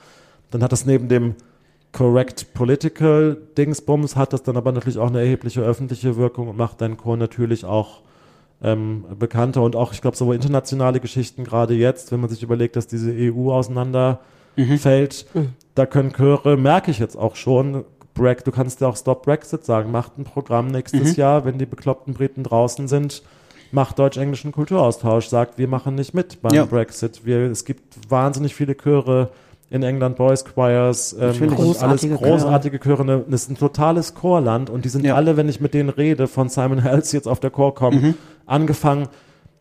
[0.51, 1.35] Dann hat das neben dem
[1.93, 6.81] Correct Political Dingsbums, hat das dann aber natürlich auch eine erhebliche öffentliche Wirkung und macht
[6.81, 8.03] deinen Chor natürlich auch
[8.63, 12.77] ähm, bekannter und auch, ich glaube, so internationale Geschichten, gerade jetzt, wenn man sich überlegt,
[12.77, 13.53] dass diese EU
[14.63, 15.27] auseinanderfällt,
[15.75, 17.85] da können Chöre, merke ich jetzt auch schon,
[18.15, 21.67] Break, du kannst ja auch Stop Brexit sagen, macht ein Programm nächstes Jahr, wenn die
[21.67, 23.23] bekloppten Briten draußen sind,
[23.71, 26.65] macht deutsch-englischen Kulturaustausch, sagt, wir machen nicht mit beim Ja.
[26.65, 27.25] Brexit.
[27.25, 29.29] Wir, es gibt wahnsinnig viele Chöre
[29.71, 33.05] in England, Boys Choirs, ähm, und alles Großartige großartige Chöre.
[33.05, 35.15] Ne, Das ist ein totales Chorland und die sind Ja.
[35.15, 38.15] alle, wenn ich mit denen rede, von Simon Hells jetzt auf der Chor kommen,
[38.47, 39.09] angefangen.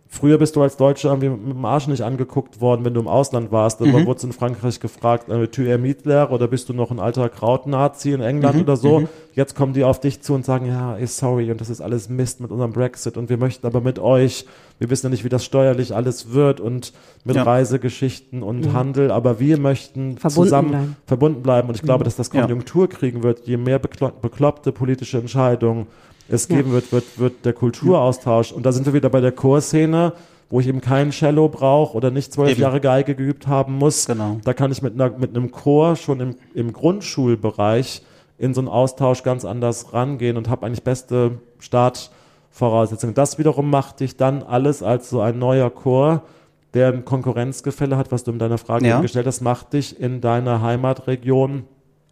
[0.09, 3.09] Früher bist du als Deutscher irgendwie mit dem Arsch nicht angeguckt worden, wenn du im
[3.09, 3.81] Ausland warst.
[3.81, 7.27] Aber wurdest in Frankreich gefragt, äh, tu er Mietler oder bist du noch ein alter
[7.29, 9.07] Krautnazi in England oder so?
[9.35, 12.07] Jetzt kommen die auf dich zu und sagen, ja, ey, sorry, und das ist alles
[12.09, 14.45] Mist mit unserem Brexit und wir möchten aber mit euch,
[14.79, 16.93] wir wissen ja nicht, wie das steuerlich alles wird und
[17.25, 17.43] mit Ja.
[17.43, 20.95] Reisegeschichten und Handel, aber wir möchten Verbunden zusammen bleiben.
[21.05, 21.67] verbunden bleiben.
[21.67, 22.41] Und ich glaube, dass das Ja.
[22.41, 25.87] Konjunktur kriegen wird, je mehr beklo bekloppte politische Entscheidungen
[26.29, 28.51] es geben wird, wird, wird der Kulturaustausch.
[28.51, 30.13] Und da sind wir wieder bei der Chorszene,
[30.49, 32.61] wo ich eben kein Cello brauche oder nicht zwölf Eben.
[32.61, 34.05] Jahre Geige geübt haben muss.
[34.07, 34.39] Genau.
[34.43, 38.01] Da kann ich mit, einer, mit einem Chor schon im, im Grundschulbereich
[38.37, 43.15] in so einen Austausch ganz anders rangehen und habe eigentlich beste Startvoraussetzungen.
[43.15, 46.21] Das wiederum macht dich dann alles als so ein neuer Chor,
[46.73, 49.01] der ein Konkurrenzgefälle hat, was du in deiner Frage Ja.
[49.01, 51.63] gestellt hast, macht dich in deiner Heimatregion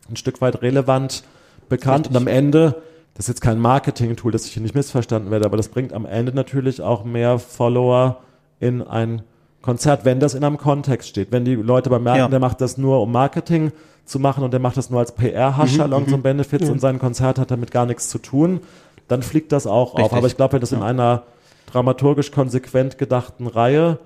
[0.10, 1.24] ein Stück weit relevant
[1.70, 2.82] bekannt und am Ende,
[3.16, 6.06] das ist jetzt kein Marketing-Tool, dass ich hier nicht missverstanden werde, aber das bringt am
[6.06, 8.18] Ende natürlich auch mehr Follower
[8.60, 9.24] in ein
[9.62, 11.32] Konzert, wenn das in einem Kontext steht.
[11.32, 12.28] Wenn die Leute aber merken, Ja.
[12.28, 13.72] der macht das nur, um Marketing
[14.06, 16.80] zu machen und der macht das nur als PR-Hascherl Mhm, und so ein Benefits und
[16.80, 18.60] sein Konzert hat damit gar nichts zu tun,
[19.08, 20.00] dann fliegt das auch auf.
[20.00, 20.18] Richtig.
[20.18, 21.24] Aber ich glaube, wenn das in einer
[21.72, 23.98] dramaturgisch konsequent gedachten Reihe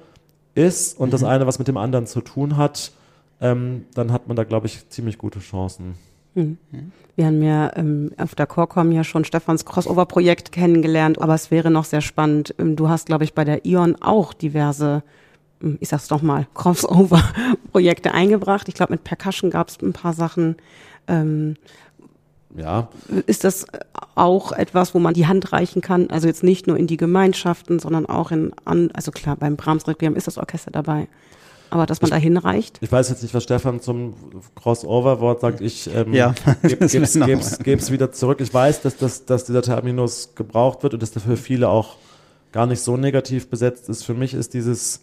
[0.55, 1.11] ist und Mhm.
[1.11, 2.91] das eine was mit dem anderen zu tun hat,
[3.41, 5.95] ähm, dann hat man da, glaube ich, ziemlich gute Chancen.
[7.19, 11.69] Wir haben ja ähm, auf der Chorcom ja schon Stefans Crossover-Projekt kennengelernt, aber es wäre
[11.69, 12.55] noch sehr spannend.
[12.57, 15.03] Ähm, du hast, glaube ich, bei der Ion auch diverse,
[15.61, 18.69] ähm, ich sag's doch mal, Crossover-Projekte eingebracht.
[18.69, 20.55] Ich glaube, mit Percussion gab es ein paar Sachen.
[21.09, 21.57] Ähm,
[22.55, 22.87] Ja,
[23.25, 23.65] ist das
[24.15, 26.09] auch etwas, wo man die Hand reichen kann?
[26.11, 29.89] Also jetzt nicht nur in die Gemeinschaften, sondern auch in, an, also klar, beim Brahms
[29.89, 31.09] Requiem ist das Orchester dabei.
[31.69, 32.77] Aber dass man da hinreicht?
[32.81, 34.13] ich weiß jetzt nicht, was Stefan zum
[34.55, 35.61] Crossover-Wort sagt.
[35.61, 38.41] Ich ähm, Ja, gebe geb's wieder zurück.
[38.41, 41.97] Ich weiß, dass, das, dass dieser Terminus gebraucht wird und dass der für viele auch
[42.51, 44.03] gar nicht so negativ besetzt ist.
[44.03, 45.01] Für mich ist dieses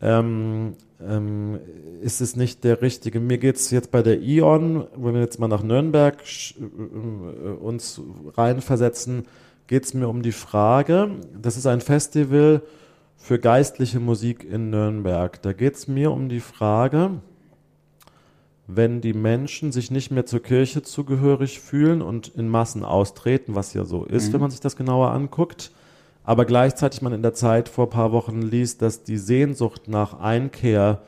[0.00, 1.58] ähm, ähm,
[2.02, 3.20] ist es nicht der richtige.
[3.20, 6.22] Mir geht's jetzt bei der Ion, wenn wir jetzt mal nach Nürnberg
[6.58, 8.00] äh, uns
[8.36, 9.26] reinversetzen,
[9.66, 11.10] geht's mir um die Frage,
[11.40, 12.62] das ist ein Festival
[13.16, 15.40] für geistliche Musik in Nürnberg.
[15.42, 17.20] Da geht's mir um die Frage,
[18.66, 23.74] wenn die Menschen sich nicht mehr zur Kirche zugehörig fühlen und in Massen austreten, was
[23.74, 25.70] ja so ist, wenn man sich das genauer anguckt,
[26.24, 30.18] aber gleichzeitig man in der Zeit vor ein paar Wochen liest, dass die Sehnsucht nach
[30.18, 31.00] Einkehr,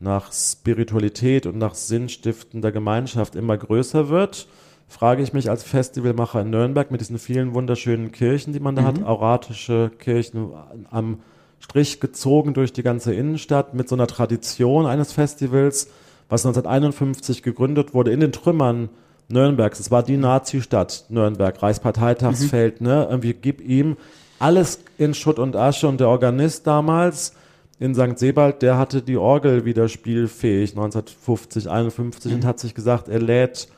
[0.00, 4.48] nach Spiritualität und nach sinnstiftender Gemeinschaft immer größer wird,
[4.88, 8.84] frage ich mich als Festivalmacher in Nürnberg mit diesen vielen wunderschönen Kirchen, die man da
[8.84, 10.50] hat, auratische Kirchen
[10.90, 11.20] am
[11.64, 15.88] Strich gezogen durch die ganze Innenstadt mit so einer Tradition eines Festivals,
[16.28, 18.90] was 1951 gegründet wurde in den Trümmern
[19.28, 19.80] Nürnbergs.
[19.80, 23.06] Es war die Nazi-Stadt Nürnberg, Reichsparteitagsfeld, ne?
[23.08, 23.96] Irgendwie gib ihm
[24.38, 27.32] alles in Schutt und Asche und der Organist damals
[27.80, 28.18] in St.
[28.18, 33.68] Sebald, der hatte die Orgel wieder spielfähig 1950, 51 und hat sich gesagt, er lädt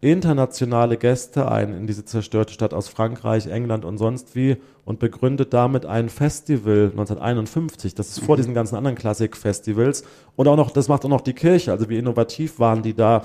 [0.00, 5.54] internationale Gäste ein in diese zerstörte Stadt aus Frankreich, England und sonst wie und begründet
[5.54, 7.94] damit ein Festival 1951.
[7.94, 10.04] Das ist vor diesen ganzen anderen Klassikfestivals
[10.36, 11.72] und auch noch, das macht auch noch die Kirche.
[11.72, 13.22] Also wie innovativ waren die da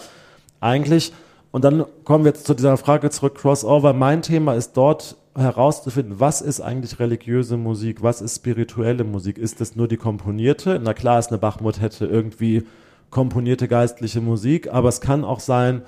[0.61, 1.11] eigentlich?
[1.51, 3.91] Und dann kommen wir jetzt zu dieser Frage zurück, Crossover.
[3.91, 9.37] Mein Thema ist dort herauszufinden, was ist eigentlich religiöse Musik, was ist spirituelle Musik?
[9.37, 10.79] Ist das nur die komponierte?
[10.81, 12.63] Na klar ist eine Bachmut-Hätte irgendwie
[13.09, 15.81] komponierte geistliche Musik, aber es kann auch sein,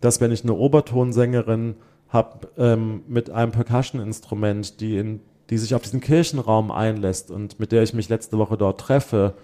[0.00, 1.74] dass wenn ich eine Obertonsängerin
[2.08, 5.20] habe ähm, mit einem Percussion-Instrument, die, in,
[5.50, 9.34] die sich auf diesen Kirchenraum einlässt und mit der ich mich letzte Woche dort treffe,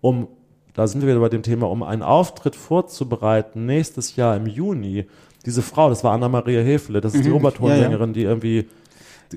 [0.00, 0.28] um,
[0.74, 5.06] da sind wir wieder bei dem Thema, um einen Auftritt vorzubereiten, nächstes Jahr im Juni,
[5.46, 7.36] diese Frau, das war Anna-Maria Hefele, das ist die Mhm.
[7.36, 8.66] Obertonsängerin, die irgendwie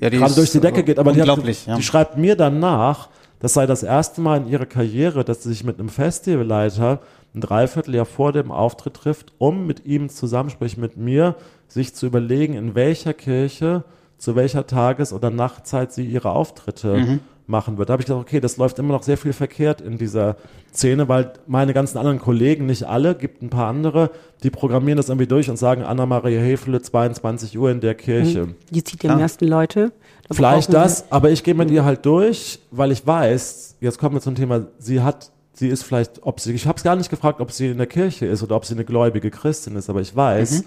[0.00, 1.76] Ja, die gerade durch die Decke geht, aber die, hat, ja.
[1.76, 3.08] die schreibt mir dann nach,
[3.40, 7.00] das sei das erste Mal in ihrer Karriere, dass sie sich mit einem Festivalleiter
[7.34, 11.34] ein Dreivierteljahr vor dem Auftritt trifft, um mit ihm zusammen, sprich mit mir,
[11.68, 13.84] sich zu überlegen, in welcher Kirche,
[14.16, 17.20] zu welcher Tages- oder Nachtzeit sie ihre Auftritte Mhm.
[17.46, 17.88] machen wird.
[17.88, 20.36] Da habe ich gedacht, okay, das läuft immer noch sehr viel verkehrt in dieser
[20.74, 24.10] Szene, weil meine ganzen anderen Kollegen, nicht alle, gibt ein paar andere,
[24.42, 28.48] die programmieren das irgendwie durch und sagen, Anna-Maria Hefele, 22 Uhr in der Kirche.
[28.70, 29.18] Die zieht die Klar.
[29.18, 29.92] meisten Leute.
[30.30, 34.20] Vielleicht das, aber ich gehe mit ihr halt durch, weil ich weiß, jetzt kommen wir
[34.20, 37.40] zum Thema, sie hat, sie ist vielleicht, ob sie, ich habe es gar nicht gefragt,
[37.40, 40.14] ob sie in der Kirche ist oder ob sie eine gläubige Christin ist, aber ich
[40.14, 40.64] weiß,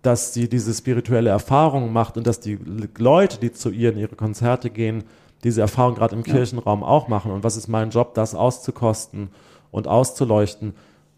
[0.00, 2.58] dass sie diese spirituelle Erfahrung macht und dass die
[2.96, 5.04] Leute, die zu ihr in ihre Konzerte gehen,
[5.44, 7.30] diese Erfahrung gerade im Kirchenraum auch machen.
[7.30, 9.28] Und was ist mein Job, das auszukosten
[9.70, 10.74] und auszuleuchten?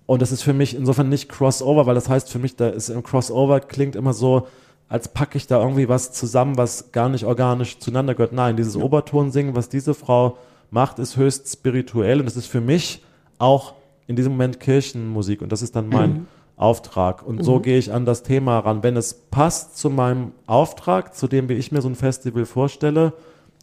[0.06, 2.88] Und das ist für mich insofern nicht Crossover, weil das heißt für mich, da ist
[2.88, 4.48] im Crossover klingt immer so,
[4.88, 8.32] als packe ich da irgendwie was zusammen, was gar nicht organisch zueinander gehört.
[8.32, 10.36] Nein, dieses Obertonsingen, was diese Frau
[10.74, 13.02] macht, ist höchst spirituell und das ist für mich
[13.38, 13.72] auch
[14.06, 17.26] in diesem Moment Kirchenmusik und das ist dann mein Auftrag.
[17.26, 18.82] Und so gehe ich an das Thema ran.
[18.82, 23.14] Wenn es passt zu meinem Auftrag, zu dem, wie ich mir so ein Festival vorstelle,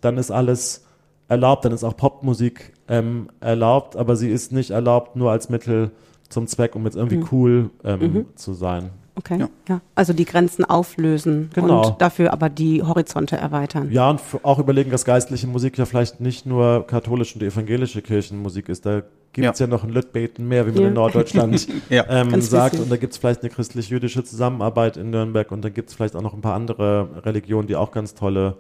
[0.01, 0.85] dann ist alles
[1.27, 5.91] erlaubt, dann ist auch Popmusik ähm, erlaubt, aber sie ist nicht erlaubt nur als Mittel
[6.27, 8.89] zum Zweck, um jetzt irgendwie cool ähm, zu sein.
[9.15, 9.49] Okay, Ja.
[9.67, 9.81] ja.
[9.95, 11.87] Also die Grenzen auflösen Genau.
[11.91, 13.91] und dafür aber die Horizonte erweitern.
[13.91, 18.69] Ja, und auch überlegen, dass geistliche Musik ja vielleicht nicht nur katholische und evangelische Kirchenmusik
[18.69, 18.85] ist.
[18.85, 19.01] Da
[19.33, 19.65] gibt es ja.
[19.65, 19.69] Ja.
[19.69, 20.87] noch ein Lütbeten mehr, wie man Ja.
[20.87, 22.79] in Norddeutschland Ja, ähm, sagt.
[22.79, 26.15] Und da gibt es vielleicht eine christlich-jüdische Zusammenarbeit in Nürnberg und da gibt es vielleicht
[26.15, 28.55] auch noch ein paar andere Religionen, die auch ganz tolle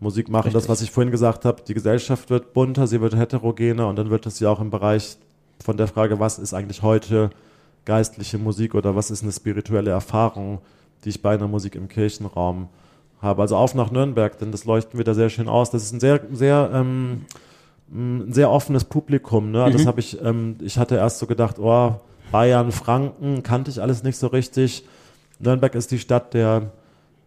[0.00, 0.50] Musik machen.
[0.54, 4.08] Das, was ich vorhin gesagt habe, die Gesellschaft wird bunter, sie wird heterogener und dann
[4.08, 5.18] wird es ja auch im Bereich
[5.62, 7.28] von der Frage, was ist eigentlich heute
[7.84, 10.58] geistliche Musik oder was ist eine spirituelle Erfahrung,
[11.04, 12.68] die ich bei einer Musik im Kirchenraum
[13.20, 13.42] habe.
[13.42, 15.70] Also auf nach Nürnberg, denn das leuchten wir da sehr schön aus.
[15.70, 17.24] Das ist ein sehr, sehr, ähm,
[17.92, 19.50] ein sehr offenes Publikum.
[19.50, 19.70] Ne?
[19.72, 21.96] Das habe ich, ähm, ich hatte erst so gedacht, oh,
[22.30, 24.84] Bayern, Franken, kannte ich alles nicht so richtig.
[25.38, 26.70] Nürnberg ist die Stadt der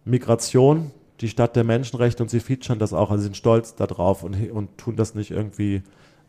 [0.04, 0.90] Migration,
[1.20, 3.10] die Stadt der Menschenrechte und sie featuren das auch.
[3.10, 5.82] Also sie sind stolz darauf und, und tun das nicht irgendwie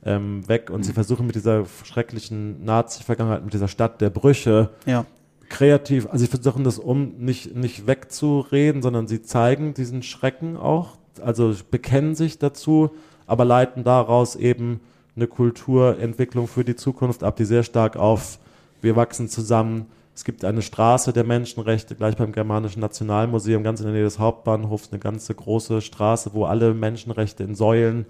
[0.05, 0.69] ähm, weg.
[0.69, 5.05] Und sie versuchen mit dieser schrecklichen Nazi-Vergangenheit, mit dieser Stadt der Brüche, Ja.
[5.49, 10.97] kreativ, also sie versuchen das um nicht, nicht wegzureden, sondern sie zeigen diesen Schrecken auch,
[11.21, 12.91] also bekennen sich dazu,
[13.27, 14.79] aber leiten daraus eben
[15.15, 18.39] eine Kulturentwicklung für die Zukunft ab, die sehr stark auf
[18.85, 19.87] wir wachsen zusammen.
[20.15, 24.17] Es gibt eine Straße der Menschenrechte gleich beim Germanischen Nationalmuseum, ganz in der Nähe des
[24.17, 28.05] Hauptbahnhofs, eine ganze große Straße, wo alle Menschenrechte in Säulen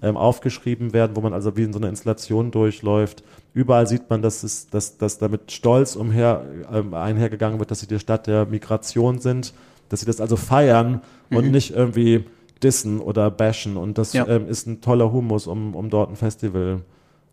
[0.00, 3.24] ähm, aufgeschrieben werden, wo man also wie in so einer Installation durchläuft.
[3.54, 7.88] Überall sieht man, dass, es, dass, dass damit stolz umher, ähm, einhergegangen wird, dass sie
[7.88, 9.52] die Stadt der Migration sind,
[9.88, 11.00] dass sie das also feiern
[11.30, 12.24] und nicht irgendwie
[12.62, 13.76] dissen oder bashen.
[13.76, 14.28] Und das Ja.
[14.28, 16.82] ähm, ist ein toller Humus, um, um dort ein Festival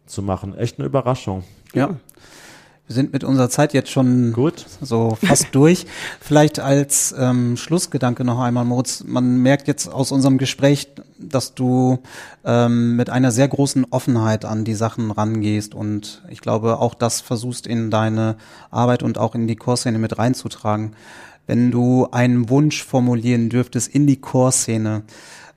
[0.07, 0.57] zu machen.
[0.57, 1.43] Echt eine Überraschung.
[1.75, 1.97] Ja.
[2.87, 4.63] Wir sind mit unserer Zeit jetzt schon Gut.
[4.79, 5.87] so fast durch.
[6.21, 9.03] Vielleicht als ähm, Schlussgedanke noch einmal, Moritz.
[9.03, 11.97] Man merkt jetzt aus unserem Gespräch, dass du
[12.43, 17.21] ähm, mit einer sehr großen Offenheit an die Sachen rangehst und ich glaube auch das
[17.21, 18.35] versuchst in deine
[18.69, 20.91] Arbeit und auch in die Chorszene mit reinzutragen.
[21.47, 25.01] Wenn du einen Wunsch formulieren dürftest in die Chorszene,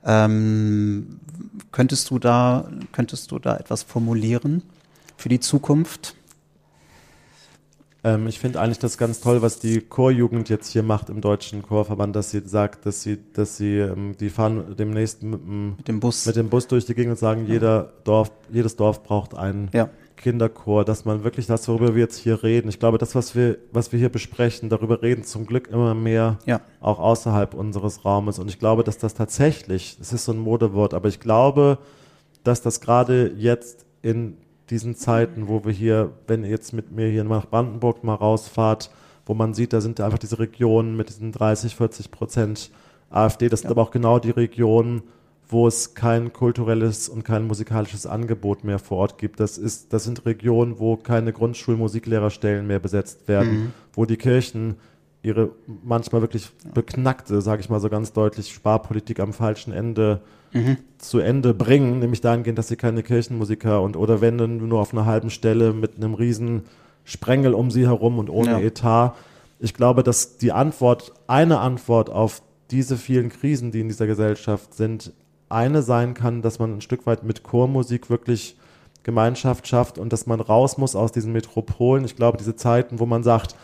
[0.03, 1.19] ähm,
[1.71, 4.63] könntest du da könntest du da etwas formulieren
[5.15, 6.15] für die Zukunft?
[8.03, 11.61] Ähm, ich finde eigentlich das ganz toll, was die Chorjugend jetzt hier macht im Deutschen
[11.63, 15.87] Chorverband, dass sie sagt, dass sie, dass sie, ähm, die fahren demnächst mit, dem- Mit
[15.87, 16.25] dem Bus.
[16.25, 19.89] mit dem Bus durch die Gegend und sagen, jeder Dorf, jedes Dorf braucht einen ja.
[20.15, 22.69] Kinderchor, dass man wirklich das, worüber wir jetzt hier reden.
[22.69, 26.39] Ich glaube, das, was wir, was wir hier besprechen, darüber reden zum Glück immer mehr,
[26.45, 26.61] Ja.
[26.79, 28.39] auch außerhalb unseres Raumes.
[28.39, 31.79] Und ich glaube, dass das tatsächlich, das ist so ein Modewort, aber ich glaube,
[32.45, 34.37] dass das gerade jetzt in
[34.69, 38.91] diesen Zeiten, wo wir hier, wenn ihr jetzt mit mir hier nach Brandenburg mal rausfahrt,
[39.25, 42.71] wo man sieht, da sind einfach diese Regionen mit diesen 30, 40 Prozent
[43.09, 45.03] AfD, das sind aber auch genau die Regionen,
[45.47, 49.39] wo es kein kulturelles und kein musikalisches Angebot mehr vor Ort gibt.
[49.39, 54.75] Das, ist, das sind Regionen, wo keine Grundschulmusiklehrerstellen mehr besetzt werden, wo die Kirchen
[55.23, 55.49] ihre
[55.83, 60.21] manchmal wirklich beknackte, sage ich mal so ganz deutlich, Sparpolitik am falschen Ende
[60.97, 64.93] zu Ende bringen, nämlich dahingehend, dass sie keine Kirchenmusiker und oder wenn dann nur auf
[64.93, 66.63] einer halben Stelle mit einem riesen
[67.03, 68.59] Sprengel um sie herum und ohne Ja.
[68.59, 69.15] Etat.
[69.59, 72.41] Ich glaube, dass die Antwort, eine Antwort auf
[72.71, 75.11] diese vielen Krisen, die in dieser Gesellschaft sind,
[75.49, 78.55] eine sein kann, dass man ein Stück weit mit Chormusik wirklich
[79.03, 82.05] Gemeinschaft schafft und dass man raus muss aus diesen Metropolen.
[82.05, 83.55] Ich glaube, diese Zeiten, wo man sagt,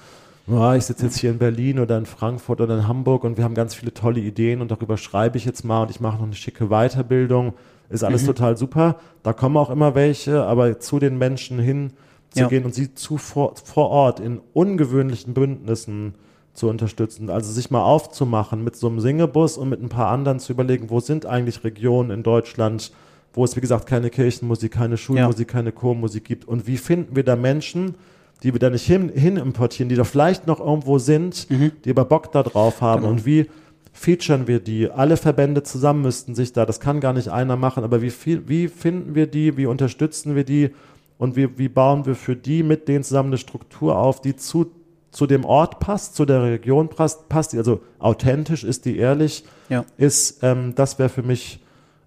[0.48, 3.44] "Ah, ich sitze jetzt hier in Berlin oder in Frankfurt oder in Hamburg und wir
[3.44, 6.26] haben ganz viele tolle Ideen und darüber schreibe ich jetzt mal und ich mache noch
[6.26, 7.54] eine schicke Weiterbildung,
[7.90, 8.98] ist alles total super.
[9.24, 11.94] Da kommen auch immer welche, aber zu den Menschen hin
[12.30, 12.48] zu Ja.
[12.48, 16.16] gehen und sie zu vor, vor Ort in ungewöhnlichen Bündnissen
[16.54, 17.30] zu unterstützen.
[17.30, 20.90] Also sich mal aufzumachen mit so einem Singebus und mit ein paar anderen zu überlegen,
[20.90, 22.92] wo sind eigentlich Regionen in Deutschland,
[23.34, 25.54] wo es, wie gesagt, keine Kirchenmusik, keine Schulmusik, ja.
[25.54, 26.48] keine Chormusik gibt.
[26.48, 27.96] Und wie finden wir da Menschen,
[28.44, 31.72] die wir da nicht hin, hin importieren, die da vielleicht noch irgendwo sind, mhm.
[31.84, 33.02] die aber Bock da drauf haben.
[33.02, 33.14] Genau.
[33.14, 33.48] Und wie
[33.94, 34.92] featuren wir die?
[34.92, 38.48] Alle Verbände zusammen müssten sich da, das kann gar nicht einer machen, aber wie, viel,
[38.48, 40.72] wie finden wir die, wie unterstützen wir die
[41.18, 44.68] und wie, wie bauen wir für die mit denen zusammen eine Struktur auf, die zu,
[45.12, 49.46] zu dem Ort passt, zu der Region passt, passt die, also authentisch ist die ehrlich,
[49.70, 49.86] ja.
[49.98, 51.62] ist, ähm, das wäre für mich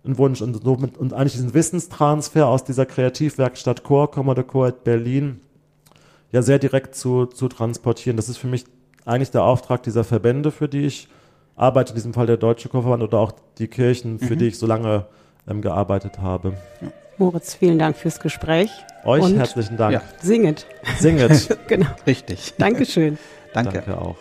[0.04, 5.40] ein Wunsch und, somit, und eigentlich diesen Wissenstransfer aus dieser Kreativwerkstatt Chor, Commodore Chor Berlin,
[6.32, 8.16] ja sehr direkt zu, zu transportieren.
[8.16, 8.64] Das ist für mich
[9.04, 11.08] eigentlich der Auftrag dieser Verbände, für die ich
[11.56, 14.38] arbeite, in diesem Fall der Deutsche Chorverband oder auch die Kirchen, für mhm.
[14.38, 15.06] die ich so lange
[15.48, 16.54] ähm, gearbeitet habe.
[17.16, 18.70] Moritz, vielen Dank fürs Gespräch.
[19.04, 19.94] Euch herzlichen Dank.
[19.94, 20.02] Ja.
[20.22, 20.66] Singet.
[20.98, 21.58] Singet.
[21.68, 21.86] genau.
[22.06, 22.54] Richtig.
[22.58, 23.18] Dankeschön.
[23.54, 23.72] Danke.
[23.72, 24.16] Danke auch.